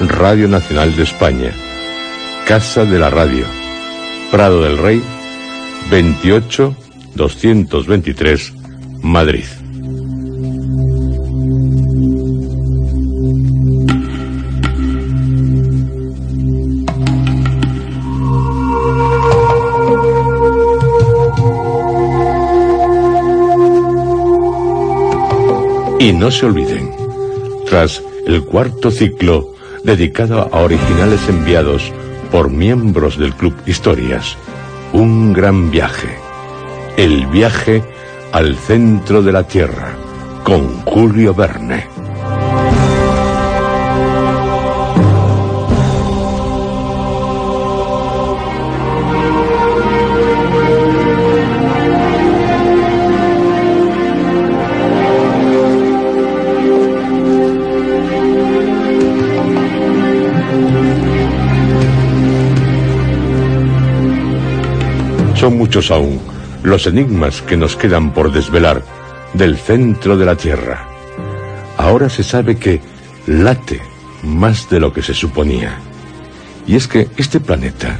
Radio 0.00 0.48
Nacional 0.48 0.94
de 0.96 1.02
España, 1.02 1.52
Casa 2.46 2.84
de 2.84 2.98
la 2.98 3.10
Radio, 3.10 3.46
Prado 4.30 4.62
del 4.62 4.78
Rey, 4.78 5.02
28 5.90 6.76
223, 7.14 8.52
Madrid. 9.02 9.61
Y 26.02 26.12
no 26.12 26.32
se 26.32 26.46
olviden, 26.46 26.90
tras 27.64 28.02
el 28.26 28.42
cuarto 28.42 28.90
ciclo 28.90 29.54
dedicado 29.84 30.50
a 30.52 30.62
originales 30.62 31.28
enviados 31.28 31.92
por 32.32 32.50
miembros 32.50 33.16
del 33.16 33.32
Club 33.34 33.54
Historias, 33.66 34.36
un 34.92 35.32
gran 35.32 35.70
viaje, 35.70 36.18
el 36.96 37.28
viaje 37.28 37.84
al 38.32 38.56
centro 38.56 39.22
de 39.22 39.30
la 39.30 39.44
Tierra, 39.44 39.94
con 40.42 40.82
Julio 40.82 41.34
Verne. 41.34 41.91
Son 65.42 65.58
muchos 65.58 65.90
aún 65.90 66.20
los 66.62 66.86
enigmas 66.86 67.42
que 67.42 67.56
nos 67.56 67.74
quedan 67.74 68.14
por 68.14 68.30
desvelar 68.30 68.84
del 69.34 69.58
centro 69.58 70.16
de 70.16 70.24
la 70.24 70.36
Tierra. 70.36 70.86
Ahora 71.76 72.08
se 72.08 72.22
sabe 72.22 72.58
que 72.58 72.80
late 73.26 73.82
más 74.22 74.70
de 74.70 74.78
lo 74.78 74.92
que 74.92 75.02
se 75.02 75.14
suponía. 75.14 75.80
Y 76.64 76.76
es 76.76 76.86
que 76.86 77.08
este 77.16 77.40
planeta 77.40 77.98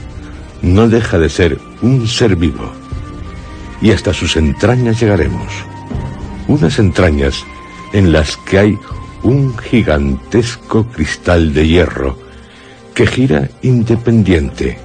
no 0.63 0.89
deja 0.89 1.19
de 1.19 1.29
ser 1.29 1.59
un 1.83 2.07
ser 2.07 2.37
vivo. 2.37 2.71
Y 3.81 3.91
hasta 3.91 4.15
sus 4.15 4.37
entrañas 4.37 5.01
llegaremos. 5.01 5.53
Unas 6.47 6.79
entrañas 6.79 7.45
en 7.93 8.13
las 8.13 8.37
que 8.37 8.59
hay 8.61 8.79
un 9.25 9.59
gigantesco 9.59 10.87
cristal 10.87 11.53
de 11.53 11.67
hierro 11.67 12.17
que 12.95 13.05
gira 13.05 13.49
independiente 13.63 14.79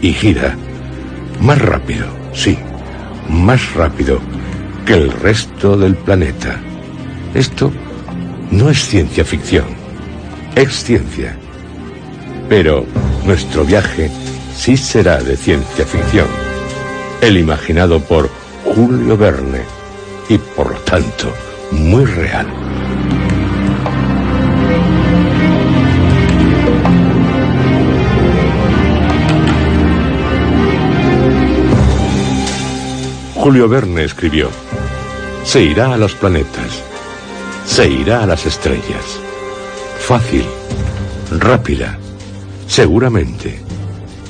y 0.00 0.14
gira 0.14 0.56
más 1.40 1.60
rápido, 1.60 2.06
sí, 2.32 2.58
más 3.28 3.74
rápido 3.74 4.20
que 4.86 4.94
el 4.94 5.10
resto 5.10 5.76
del 5.76 5.96
planeta. 5.96 6.60
Esto 7.34 7.72
no 8.50 8.70
es 8.70 8.86
ciencia 8.86 9.24
ficción, 9.24 9.66
es 10.54 10.84
ciencia. 10.84 11.36
Pero 12.48 12.84
nuestro 13.24 13.64
viaje 13.64 14.10
sí 14.54 14.76
será 14.76 15.18
de 15.18 15.36
ciencia 15.36 15.86
ficción, 15.86 16.26
el 17.20 17.36
imaginado 17.36 18.00
por 18.00 18.28
Julio 18.64 19.16
Verne 19.16 19.62
y 20.28 20.38
por 20.38 20.72
lo 20.72 20.78
tanto 20.80 21.32
muy 21.72 22.04
real. 22.04 22.69
Julio 33.40 33.70
Verne 33.70 34.04
escribió, 34.04 34.50
se 35.44 35.62
irá 35.62 35.94
a 35.94 35.96
los 35.96 36.14
planetas, 36.14 36.82
se 37.64 37.88
irá 37.88 38.22
a 38.22 38.26
las 38.26 38.44
estrellas. 38.44 39.18
Fácil, 39.98 40.44
rápida, 41.38 41.98
seguramente. 42.68 43.58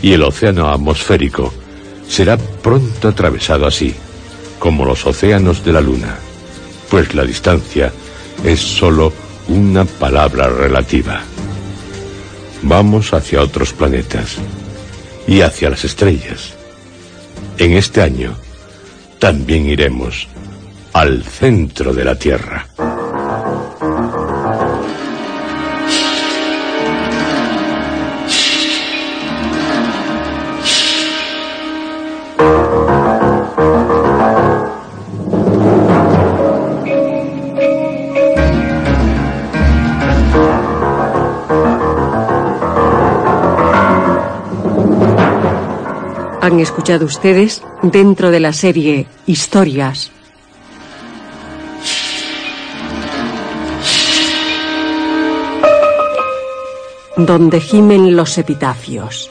Y 0.01 0.13
el 0.13 0.23
océano 0.23 0.69
atmosférico 0.69 1.53
será 2.09 2.37
pronto 2.37 3.09
atravesado 3.09 3.67
así, 3.67 3.97
como 4.61 4.85
los 4.85 5.05
océanos 5.05 5.65
de 5.65 5.73
la 5.73 5.81
Luna, 5.81 6.17
pues 6.89 7.13
la 7.13 7.25
distancia 7.25 7.93
es 8.45 8.61
sólo 8.61 9.13
una 9.49 9.87
palabra 9.87 10.47
relativa. 10.47 11.21
Vamos 12.63 13.13
hacia 13.13 13.43
otros 13.43 13.73
planetas 13.73 14.37
y 15.27 15.41
hacia 15.41 15.69
las 15.69 15.85
estrellas. 15.85 16.55
En 17.59 17.73
este 17.73 18.03
año, 18.03 18.37
también 19.21 19.66
iremos 19.66 20.27
al 20.95 21.23
centro 21.23 21.93
de 21.93 22.05
la 22.05 22.16
Tierra. 22.16 22.66
Han 46.43 46.59
escuchado 46.59 47.05
ustedes 47.05 47.62
dentro 47.82 48.30
de 48.30 48.41
la 48.41 48.55
serie 48.55 49.07
Historias. 49.26 50.11
Donde 57.16 57.61
gimen 57.61 58.16
los 58.16 58.38
epitafios. 58.38 59.30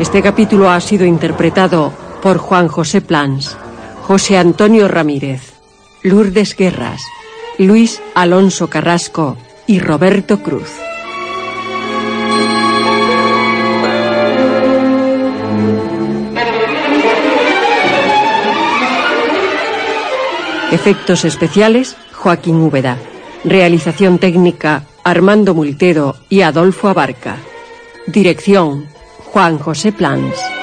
Este 0.00 0.20
capítulo 0.20 0.68
ha 0.68 0.80
sido 0.80 1.06
interpretado 1.06 2.01
por 2.22 2.38
Juan 2.38 2.68
José 2.68 3.00
Plans, 3.00 3.56
José 4.02 4.38
Antonio 4.38 4.86
Ramírez, 4.86 5.54
Lourdes 6.02 6.56
Guerras, 6.56 7.02
Luis 7.58 8.00
Alonso 8.14 8.70
Carrasco 8.70 9.36
y 9.66 9.80
Roberto 9.80 10.40
Cruz. 10.40 10.70
Efectos 20.70 21.24
especiales, 21.24 21.96
Joaquín 22.14 22.56
Úbeda. 22.56 22.96
Realización 23.44 24.18
técnica, 24.18 24.84
Armando 25.04 25.54
Multedo 25.54 26.16
y 26.28 26.42
Adolfo 26.42 26.88
Abarca. 26.88 27.36
Dirección, 28.06 28.86
Juan 29.32 29.58
José 29.58 29.92
Plans. 29.92 30.61